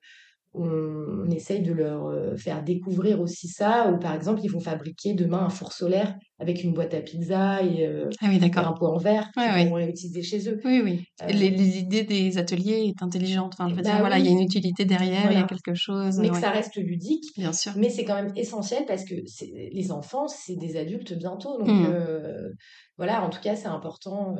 on, 0.57 1.31
essaye 1.31 1.63
de 1.63 1.73
leur 1.73 2.07
euh, 2.07 2.37
faire 2.37 2.63
découvrir 2.63 3.21
aussi 3.21 3.49
ça. 3.49 3.91
Ou 3.93 3.99
par 3.99 4.15
exemple, 4.15 4.41
ils 4.43 4.51
vont 4.51 4.61
fabriquer 4.61 5.15
demain 5.15 5.45
un 5.45 5.49
four 5.51 5.73
solaire 5.73 6.17
avec 6.39 6.63
une 6.63 6.73
boîte 6.73 6.95
à 6.95 7.01
pizza 7.01 7.63
et, 7.63 7.87
euh, 7.87 8.09
Ah 8.23 8.27
oui, 8.29 8.39
et 8.43 8.59
un 8.59 8.73
pot 8.73 8.87
en 8.87 8.99
verre 8.99 9.31
Ouais, 9.37 9.45
qu'ils 9.45 9.53
ouais. 9.55 9.65
pourront 9.65 9.77
réutiliser 9.77 10.23
chez 10.23 10.49
eux. 10.49 10.61
Oui, 10.65 10.81
oui. 10.83 11.05
Euh, 11.23 11.31
idées 11.31 12.05
des 12.05 12.39
ateliers 12.39 12.93
est 12.95 13.03
intelligente. 13.03 13.55
Enfin, 13.59 13.69
je 13.69 13.75
veux 13.75 13.83
dire, 13.83 13.93
bah 13.93 14.01
voilà, 14.01 14.19
il 14.19 14.25
y 14.25 14.29
a 14.29 14.33
une 14.33 14.41
utilité 14.43 14.85
derrière, 14.85 15.31
il 15.31 15.39
y 15.39 15.41
a 15.41 15.45
quelque 15.45 15.75
chose. 15.75 16.19
Mais 16.19 16.31
que 16.31 16.39
ça 16.39 16.51
reste 16.51 16.77
ludique. 16.77 17.25
bien 17.37 17.53
sûr. 17.53 17.73
Mais 17.77 17.91
c'est 17.91 18.05
quand 18.05 18.15
même 18.23 18.33
essentiel 18.37 18.85
parce 18.87 19.05
que 19.05 19.15
les 19.15 19.93
enfants, 19.93 20.29
c'est 20.29 20.57
des 20.57 20.77
adultes 20.77 21.13
bientôt. 21.19 21.59
Donc 21.59 21.69
Mmh. 21.69 21.87
euh, 21.91 22.49
voilà, 22.97 23.25
en 23.25 23.31
tout 23.31 23.41
cas, 23.41 23.57
c'est 23.57 23.67
important. 23.69 24.37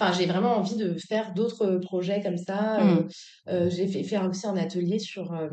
Euh. 0.00 0.04
Enfin, 0.04 0.12
j'ai 0.18 0.26
vraiment 0.26 0.56
envie 0.56 0.76
de 0.76 0.94
faire 1.08 1.34
d'autres 1.34 1.76
projets 1.78 2.22
comme 2.22 2.36
ça. 2.38 2.80
Euh, 2.80 2.84
Mmh. 3.02 3.08
euh, 3.48 3.70
j'ai 3.70 3.86
fait 3.88 4.02
faire 4.04 4.28
aussi 4.28 4.46
un 4.46 4.56
atelier 4.56 4.98
sur, 4.98 5.32
euh, 5.32 5.48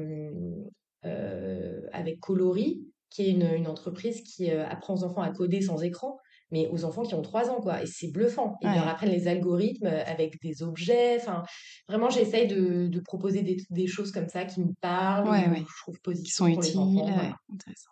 euh, 1.06 1.82
avec 1.94 2.20
Colori, 2.20 2.86
qui 3.10 3.24
est 3.24 3.32
une, 3.32 3.44
une 3.56 3.68
entreprise 3.68 4.22
qui 4.22 4.52
euh, 4.52 4.66
apprend 4.68 4.96
aux 4.96 5.04
enfants 5.04 5.22
à 5.22 5.30
coder 5.32 5.62
sans 5.62 5.82
écran, 5.84 6.18
mais 6.52 6.68
aux 6.72 6.84
enfants 6.86 7.04
qui 7.04 7.16
ont 7.16 7.22
3 7.22 7.50
ans, 7.50 7.62
quoi. 7.62 7.82
Et 7.84 7.86
c'est 7.88 8.12
bluffant. 8.12 8.56
Ils 8.62 8.70
leur 8.74 8.88
apprennent 8.88 9.12
les 9.12 9.28
algorithmes 9.28 9.88
avec 9.88 10.40
des 10.42 10.64
objets. 10.64 11.18
Enfin, 11.20 11.44
vraiment, 11.88 12.10
j'essaye 12.10 12.48
de, 12.48 12.88
de 12.88 13.00
proposer 13.00 13.42
des, 13.42 13.58
des 13.70 13.88
choses 13.88 14.12
comme 14.12 14.28
ça 14.30 14.46
qui 14.46 14.62
me 14.62 14.74
parlent 14.82 15.30
Ouais, 15.30 15.48
ou 15.48 15.52
ouais. 15.52 15.60
je 15.60 15.82
trouve 15.82 15.96
Qui 15.96 16.02
positives 16.02 16.34
sont 16.34 16.52
pour 16.52 16.62
les 16.62 16.68
utiles. 16.70 16.80
enfants. 16.80 17.06
ouais, 17.06 17.14
Voilà. 17.14 17.36
Intéressant. 17.54 17.90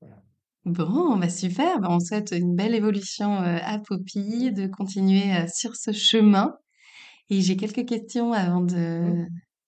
Voilà. 0.00 0.22
Bon, 0.66 1.16
bah 1.16 1.28
super. 1.28 1.78
Bah, 1.78 1.86
on 1.90 2.00
souhaite 2.00 2.32
une 2.32 2.56
belle 2.56 2.74
évolution 2.74 3.40
euh, 3.40 3.58
à 3.62 3.78
Poppy, 3.78 4.50
de 4.50 4.66
continuer 4.66 5.32
euh, 5.32 5.46
sur 5.46 5.76
ce 5.76 5.92
chemin. 5.92 6.58
Et 7.30 7.40
j'ai 7.40 7.56
quelques 7.56 7.86
questions 7.86 8.32
avant 8.32 8.62
de, 8.62 9.26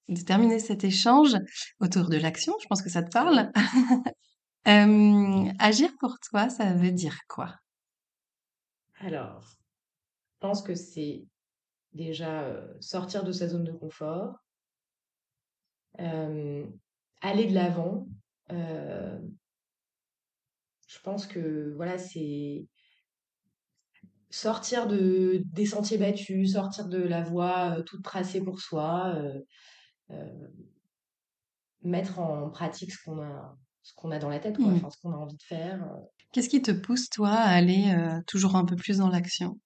de 0.08 0.20
terminer 0.22 0.58
cet 0.58 0.82
échange 0.82 1.36
autour 1.78 2.08
de 2.08 2.16
l'action. 2.16 2.52
Je 2.60 2.66
pense 2.66 2.82
que 2.82 2.90
ça 2.90 3.02
te 3.02 3.10
parle. 3.10 3.50
Euh, 4.66 5.50
agir 5.60 5.88
pour 5.98 6.18
toi, 6.28 6.50
ça 6.50 6.74
veut 6.74 6.90
dire 6.90 7.16
quoi? 7.26 7.54
Alors, 8.98 9.40
je 9.40 10.36
pense 10.40 10.60
que 10.60 10.74
c'est 10.74 11.24
déjà 11.94 12.42
euh, 12.42 12.74
sortir 12.78 13.24
de 13.24 13.32
sa 13.32 13.48
zone 13.48 13.64
de 13.64 13.72
confort, 13.72 14.34
aller 15.96 16.66
de 17.22 17.54
l'avant. 17.54 18.08
Pense 21.08 21.26
que 21.26 21.72
voilà, 21.76 21.96
c'est 21.96 22.66
sortir 24.28 24.86
de, 24.86 25.42
des 25.54 25.64
sentiers 25.64 25.96
battus, 25.96 26.52
sortir 26.52 26.86
de 26.86 26.98
la 26.98 27.22
voie 27.22 27.78
euh, 27.78 27.82
toute 27.82 28.04
tracée 28.04 28.42
pour 28.42 28.60
soi, 28.60 29.14
euh, 30.10 30.26
mettre 31.82 32.18
en 32.18 32.50
pratique 32.50 32.92
ce 32.92 33.02
qu'on 33.02 33.22
a, 33.22 33.56
ce 33.82 33.94
qu'on 33.94 34.10
a 34.10 34.18
dans 34.18 34.28
la 34.28 34.38
tête, 34.38 34.58
quoi, 34.58 34.66
enfin, 34.66 34.90
ce 34.90 35.00
qu'on 35.00 35.12
a 35.12 35.16
envie 35.16 35.38
de 35.38 35.42
faire. 35.42 35.82
Qu'est-ce 36.32 36.50
qui 36.50 36.60
te 36.60 36.72
pousse, 36.72 37.08
toi, 37.08 37.30
à 37.30 37.48
aller 37.52 37.90
toujours 38.26 38.54
un 38.56 38.66
peu 38.66 38.76
plus 38.76 38.98
dans 38.98 39.08
l'action? 39.08 39.58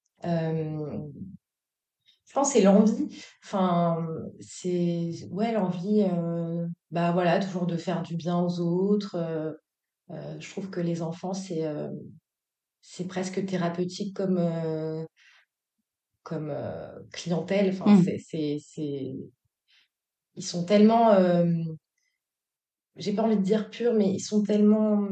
Je 2.33 2.33
pense 2.33 2.53
c'est 2.53 2.63
l'envie. 2.63 3.09
Enfin, 3.43 4.07
c'est 4.41 5.11
ouais 5.33 5.53
l'envie. 5.53 6.03
euh, 6.03 6.67
bah 6.93 7.11
voilà, 7.11 7.41
toujours 7.41 7.67
de 7.67 7.77
faire 7.77 8.03
du 8.03 8.17
bien 8.17 8.39
aux 8.39 8.61
autres. 8.61 9.17
euh, 9.17 9.53
euh, 10.13 10.37
je 10.41 10.51
trouve 10.51 10.71
que 10.71 10.81
les 10.81 11.03
enfants, 11.03 11.35
c'est 11.35 11.65
euh, 11.65 11.91
c'est 12.81 13.07
presque 13.07 13.45
thérapeutique 13.47 14.15
comme 14.15 14.39
euh, 14.39 15.05
comme 16.23 16.55
clientèle. 17.13 17.71
Enfin, 17.71 18.01
c'est 18.03 18.19
c'est 18.19 18.59
c'est 18.61 19.15
ils 20.35 20.45
sont 20.45 20.65
tellement. 20.65 21.17
j'ai 22.97 23.13
pas 23.15 23.23
envie 23.23 23.37
de 23.37 23.43
dire 23.43 23.71
purs, 23.71 23.95
mais 23.95 24.11
ils 24.13 24.21
sont 24.21 24.43
tellement 24.43 25.09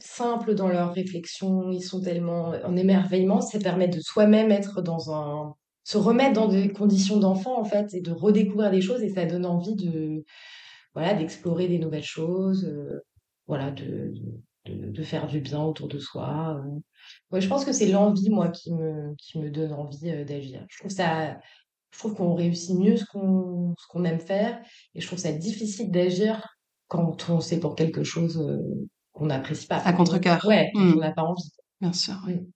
simples 0.00 0.54
dans 0.54 0.68
leurs 0.68 0.92
réflexions. 0.94 1.70
Ils 1.70 1.82
sont 1.82 2.00
tellement 2.00 2.50
en 2.64 2.76
émerveillement. 2.76 3.40
Ça 3.40 3.58
permet 3.58 3.88
de 3.88 4.00
soi-même 4.00 4.50
être 4.50 4.82
dans 4.82 5.12
un 5.12 5.54
se 5.84 5.98
remettre 5.98 6.34
dans 6.34 6.48
des 6.48 6.72
conditions 6.72 7.18
d'enfant 7.18 7.58
en 7.58 7.64
fait 7.64 7.92
et 7.94 8.00
de 8.00 8.12
redécouvrir 8.12 8.70
des 8.70 8.80
choses 8.80 9.02
et 9.02 9.08
ça 9.08 9.26
donne 9.26 9.44
envie 9.44 9.74
de 9.74 10.24
voilà 10.94 11.14
d'explorer 11.14 11.66
des 11.68 11.78
nouvelles 11.78 12.04
choses 12.04 12.64
euh, 12.64 13.00
voilà 13.46 13.70
de, 13.70 14.12
de, 14.66 14.90
de 14.90 15.02
faire 15.02 15.26
du 15.26 15.40
bien 15.40 15.62
autour 15.62 15.88
de 15.88 15.98
soi 15.98 16.56
euh. 16.64 16.78
ouais 17.30 17.40
je 17.40 17.48
pense 17.48 17.64
que 17.64 17.72
c'est 17.72 17.88
l'envie 17.88 18.30
moi 18.30 18.48
qui 18.48 18.72
me 18.72 19.14
qui 19.18 19.38
me 19.38 19.50
donne 19.50 19.72
envie 19.72 20.10
euh, 20.10 20.24
d'agir 20.24 20.64
je 20.68 20.78
trouve 20.78 20.90
ça 20.90 21.38
je 21.90 21.98
trouve 21.98 22.14
qu'on 22.14 22.34
réussit 22.34 22.76
mieux 22.78 22.96
ce 22.96 23.04
qu'on 23.06 23.74
ce 23.78 23.86
qu'on 23.88 24.04
aime 24.04 24.20
faire 24.20 24.60
et 24.94 25.00
je 25.00 25.06
trouve 25.06 25.18
ça 25.18 25.32
difficile 25.32 25.90
d'agir 25.90 26.46
quand 26.88 27.28
on 27.30 27.40
sait 27.40 27.58
pour 27.60 27.74
quelque 27.74 28.04
chose 28.04 28.38
euh, 28.38 28.58
qu'on 29.12 29.26
n'apprécie 29.26 29.66
pas 29.66 29.76
À 29.78 29.92
contre-cœur. 29.92 30.44
ouais 30.46 30.70
Hmm. 30.74 30.92
on 30.96 31.00
n'a 31.00 31.12
pas 31.12 31.22
envie 31.22 31.50
Bien 31.80 31.92
sûr, 31.92 32.14
oui. 32.26 32.34
Mm. 32.34 32.46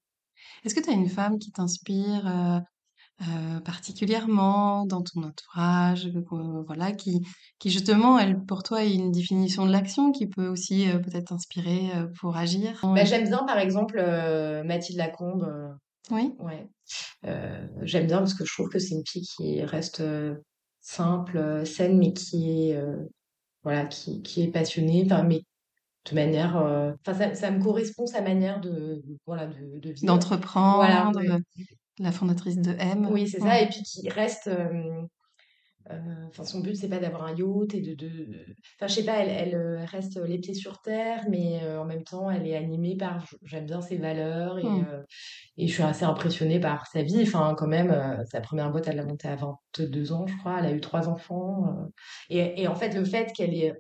Est-ce 0.64 0.75
que 0.75 0.81
tu 0.81 0.88
as 0.90 0.92
une 0.92 1.09
femme 1.09 1.38
qui 1.38 1.51
t'inspire 1.51 2.27
euh, 2.27 2.61
euh, 3.22 3.61
particulièrement 3.61 4.85
dans 4.85 5.02
ton 5.02 5.22
entourage, 5.22 6.07
euh, 6.07 6.62
voilà, 6.66 6.92
qui, 6.92 7.20
qui 7.59 7.70
justement, 7.70 8.18
elle, 8.18 8.44
pour 8.44 8.62
toi, 8.62 8.85
est 8.85 8.92
une 8.94 9.11
définition 9.11 9.66
de 9.66 9.72
l'action 9.72 10.12
qui 10.12 10.26
peut 10.26 10.48
aussi 10.48 10.88
euh, 10.90 10.98
peut-être 10.98 11.29
t'inspirer 11.29 11.90
pour 12.20 12.37
agir? 12.37 12.81
bah, 12.83 13.05
j'aime 13.05 13.29
bien 13.29 13.44
par 13.44 13.59
exemple 13.59 13.96
Mathilde 14.64 14.98
Lacombe 14.98 15.76
Oui. 16.11 16.33
Ouais. 16.38 16.68
J'aime 17.83 18.07
bien 18.07 18.18
parce 18.18 18.35
que 18.35 18.44
je 18.44 18.52
trouve 18.52 18.68
que 18.68 18.79
c'est 18.79 18.94
une 18.94 19.07
fille 19.07 19.26
qui 19.37 19.62
reste 19.62 20.02
simple, 20.81 21.64
saine, 21.64 21.98
mais 21.98 22.12
qui 22.12 22.70
est, 22.70 22.81
voilà, 23.62 23.87
qui, 23.87 24.22
qui 24.22 24.42
est 24.42 24.48
passionnée, 24.48 25.02
enfin, 25.07 25.22
mais 25.22 25.40
de 26.11 26.14
manière, 26.14 26.57
euh, 26.57 26.92
enfin, 27.07 27.18
ça, 27.18 27.35
ça 27.35 27.50
me 27.50 27.62
correspond 27.62 28.07
sa 28.07 28.20
manière 28.22 28.61
de, 28.61 29.02
voilà, 29.26 29.46
de, 29.46 29.79
de. 29.81 29.94
Voilà, 30.00 30.07
D'entreprendre, 30.07 31.20
la 31.98 32.12
fondatrice 32.12 32.59
de 32.59 32.72
M. 32.78 33.09
Oui, 33.11 33.28
c'est 33.28 33.42
Ouais. 33.42 33.48
ça. 33.50 33.61
Et 33.62 33.68
puis 33.68 33.82
qui 33.82 34.09
reste, 34.09 34.48
euh, 34.48 35.02
euh, 35.90 36.26
enfin, 36.28 36.44
son 36.44 36.61
but, 36.61 36.74
c'est 36.76 36.88
pas 36.88 36.98
d'avoir 36.98 37.24
un 37.24 37.35
yacht 37.37 37.74
et 37.74 37.80
de, 37.80 37.94
de... 37.94 38.44
Enfin, 38.76 38.88
je 38.88 38.94
sais 38.94 39.04
pas, 39.04 39.18
elle, 39.18 39.30
elle 39.30 39.54
euh, 39.54 39.85
reste 39.85 40.18
les 40.26 40.38
pieds 40.38 40.54
sur 40.54 40.82
terre, 40.82 41.24
mais 41.30 41.61
en 41.78 41.85
même 41.85 42.02
temps, 42.04 42.30
elle 42.30 42.46
est 42.46 42.56
animée 42.56 42.96
par, 42.96 43.24
j'aime 43.44 43.66
bien 43.66 43.80
ses 43.80 43.96
valeurs 43.96 44.59
et, 44.59 44.64
Hmm. 44.64 44.85
et 45.56 45.68
je 45.68 45.72
suis 45.72 45.82
assez 45.85 46.04
impressionnée 46.04 46.61
par 46.61 46.87
sa 46.88 47.02
vie. 47.02 47.22
Enfin, 47.22 47.54
quand 47.56 47.68
même, 47.68 48.24
sa 48.30 48.40
première 48.40 48.70
boîte, 48.72 48.88
elle 48.88 48.96
l'a 48.96 49.04
montée 49.04 49.28
à 49.28 49.37
22 49.37 50.12
ans, 50.12 50.26
je 50.26 50.37
crois. 50.38 50.59
Elle 50.61 50.66
a 50.66 50.72
eu 50.72 50.80
trois 50.80 51.09
enfants. 51.09 51.88
Et, 52.30 52.62
et 52.62 52.68
en 52.68 52.74
fait, 52.74 52.94
le 52.94 53.04
fait 53.04 53.32
qu'elle 53.32 53.54
ait 53.54 53.74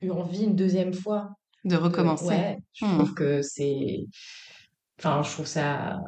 eu 0.00 0.10
envie 0.10 0.44
une 0.44 0.56
deuxième 0.56 0.94
fois 0.94 1.30
De 1.64 1.76
de, 1.76 1.76
recommencer. 1.76 2.26
ouais, 2.26 2.58
je 2.72 2.84
Hmm. 2.86 2.94
trouve 2.94 3.14
que 3.14 3.42
c'est, 3.42 4.06
enfin, 4.98 5.22
je 5.22 5.30
trouve 5.32 5.46
ça, 5.46 5.98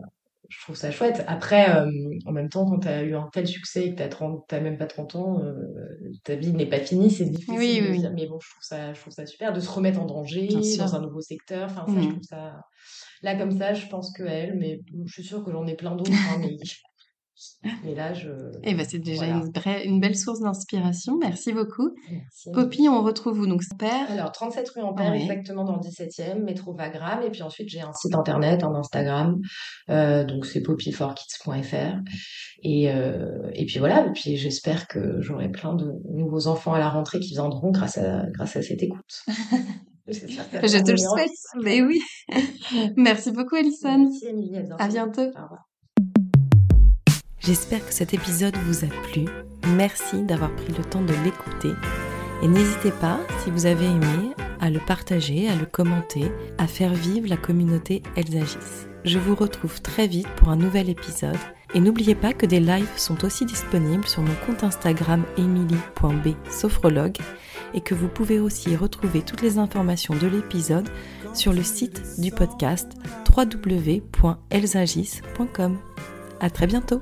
je 0.52 0.60
trouve 0.60 0.76
ça 0.76 0.90
chouette. 0.90 1.24
Après, 1.26 1.70
euh, 1.76 1.90
en 2.26 2.32
même 2.32 2.48
temps, 2.48 2.66
quand 2.66 2.80
tu 2.80 2.88
as 2.88 3.02
eu 3.02 3.14
un 3.14 3.28
tel 3.32 3.46
succès 3.46 3.86
et 3.86 3.94
que 3.94 4.02
tu 4.02 4.08
30, 4.08 4.44
t'as 4.48 4.60
même 4.60 4.78
pas 4.78 4.86
30 4.86 5.14
ans, 5.16 5.40
euh, 5.42 5.54
ta 6.24 6.36
vie 6.36 6.52
n'est 6.52 6.68
pas 6.68 6.80
finie, 6.80 7.10
c'est 7.10 7.24
difficile 7.26 7.58
Oui, 7.58 7.80
de 7.80 7.86
oui, 7.86 7.90
oui. 7.90 8.00
dire, 8.00 8.12
mais 8.14 8.26
bon, 8.26 8.38
je 8.40 8.50
trouve 8.50 8.62
ça, 8.62 8.92
je 8.94 9.00
trouve 9.00 9.12
ça 9.12 9.26
super 9.26 9.52
de 9.52 9.60
se 9.60 9.70
remettre 9.70 10.00
en 10.00 10.06
danger 10.06 10.76
dans 10.76 10.94
un 10.94 11.00
nouveau 11.00 11.20
secteur. 11.20 11.70
Enfin, 11.70 11.86
ça, 11.88 12.00
je 12.00 12.08
Hmm. 12.08 12.10
trouve 12.10 12.22
ça, 12.24 12.60
là, 13.22 13.36
comme 13.36 13.52
ça, 13.52 13.74
je 13.74 13.86
pense 13.88 14.12
que 14.16 14.22
elle, 14.24 14.56
mais 14.58 14.80
je 15.06 15.12
suis 15.12 15.24
sûre 15.24 15.44
que 15.44 15.52
j'en 15.52 15.66
ai 15.66 15.76
plein 15.76 15.96
d'autres, 15.96 16.28
hein, 16.28 16.38
mais, 16.40 16.56
mais 17.84 17.94
là, 17.94 18.12
je, 18.14 18.28
Eh 18.64 18.74
ben, 18.74 18.84
c'est 18.88 18.98
déjà 18.98 19.26
voilà. 19.26 19.34
une, 19.44 19.52
vraie- 19.52 19.84
une 19.86 20.00
belle 20.00 20.16
source 20.16 20.40
d'inspiration. 20.40 21.16
Merci 21.18 21.52
beaucoup. 21.52 21.90
Merci. 22.10 22.50
Poppy, 22.52 22.88
on 22.88 23.02
retrouve 23.02 23.40
où? 23.40 23.46
Donc, 23.46 23.62
père? 23.78 24.10
Alors, 24.10 24.32
37 24.32 24.68
rue 24.70 24.82
Ampère, 24.82 25.10
Ouais. 25.10 25.22
exactement 25.22 25.64
dans 25.64 25.76
le 25.76 25.80
17e, 25.82 26.42
métro 26.44 26.74
Wagram. 26.74 27.22
Et 27.22 27.30
puis 27.30 27.42
ensuite, 27.42 27.68
j'ai 27.68 27.80
un 27.80 27.92
site 27.92 28.14
internet, 28.14 28.62
un 28.64 28.74
Instagram. 28.74 29.40
Euh, 29.90 30.24
donc, 30.24 30.46
c'est 30.46 30.62
poppyforkids.fr. 30.62 32.00
Et, 32.62 32.90
euh, 32.92 33.50
et 33.54 33.66
puis 33.66 33.78
voilà. 33.78 34.06
Et 34.06 34.12
puis, 34.12 34.36
j'espère 34.36 34.86
que 34.88 35.20
j'aurai 35.20 35.48
plein 35.50 35.74
de 35.74 35.90
nouveaux 36.10 36.46
enfants 36.46 36.74
à 36.74 36.78
la 36.78 36.88
rentrée 36.88 37.20
qui 37.20 37.34
viendront 37.34 37.70
grâce 37.70 37.98
à, 37.98 38.24
grâce 38.32 38.56
à 38.56 38.62
cette 38.62 38.82
écoute. 38.82 39.22
Je 40.08 40.82
te 40.82 40.90
le 40.90 40.96
souhaite. 40.96 41.30
Mais 41.62 41.80
oui. 41.80 42.00
Merci 42.96 43.30
beaucoup, 43.30 43.54
Alison. 43.54 43.98
Merci. 44.10 44.26
À 44.28 44.32
bientôt. 44.32 44.74
À 44.80 44.88
bientôt. 44.88 45.22
Au 45.22 45.42
revoir. 45.44 45.68
J'espère 47.44 47.84
que 47.84 47.92
cet 47.92 48.14
épisode 48.14 48.56
vous 48.66 48.84
a 48.84 48.88
plu. 49.10 49.24
Merci 49.74 50.22
d'avoir 50.22 50.54
pris 50.54 50.72
le 50.78 50.84
temps 50.84 51.02
de 51.02 51.12
l'écouter. 51.24 51.72
Et 52.40 52.46
n'hésitez 52.46 52.92
pas, 52.92 53.18
si 53.42 53.50
vous 53.50 53.66
avez 53.66 53.86
aimé, 53.86 54.30
à 54.60 54.70
le 54.70 54.78
partager, 54.78 55.48
à 55.48 55.56
le 55.56 55.66
commenter, 55.66 56.30
à 56.58 56.68
faire 56.68 56.94
vivre 56.94 57.28
la 57.28 57.36
communauté 57.36 58.04
Elsagis. 58.14 58.86
Je 59.04 59.18
vous 59.18 59.34
retrouve 59.34 59.82
très 59.82 60.06
vite 60.06 60.28
pour 60.36 60.50
un 60.50 60.56
nouvel 60.56 60.88
épisode. 60.88 61.34
Et 61.74 61.80
n'oubliez 61.80 62.14
pas 62.14 62.32
que 62.32 62.46
des 62.46 62.60
lives 62.60 62.96
sont 62.96 63.24
aussi 63.24 63.44
disponibles 63.44 64.06
sur 64.06 64.22
mon 64.22 64.34
compte 64.46 64.62
Instagram 64.62 65.24
emily.b 65.36 66.36
et 67.74 67.80
que 67.80 67.94
vous 67.94 68.08
pouvez 68.08 68.38
aussi 68.38 68.76
retrouver 68.76 69.22
toutes 69.22 69.42
les 69.42 69.58
informations 69.58 70.14
de 70.14 70.28
l'épisode 70.28 70.88
sur 71.34 71.52
le 71.52 71.64
site 71.64 72.20
du 72.20 72.30
podcast 72.30 72.92
www.elsagis.com. 73.36 75.78
À 76.42 76.50
très 76.50 76.66
bientôt! 76.66 77.00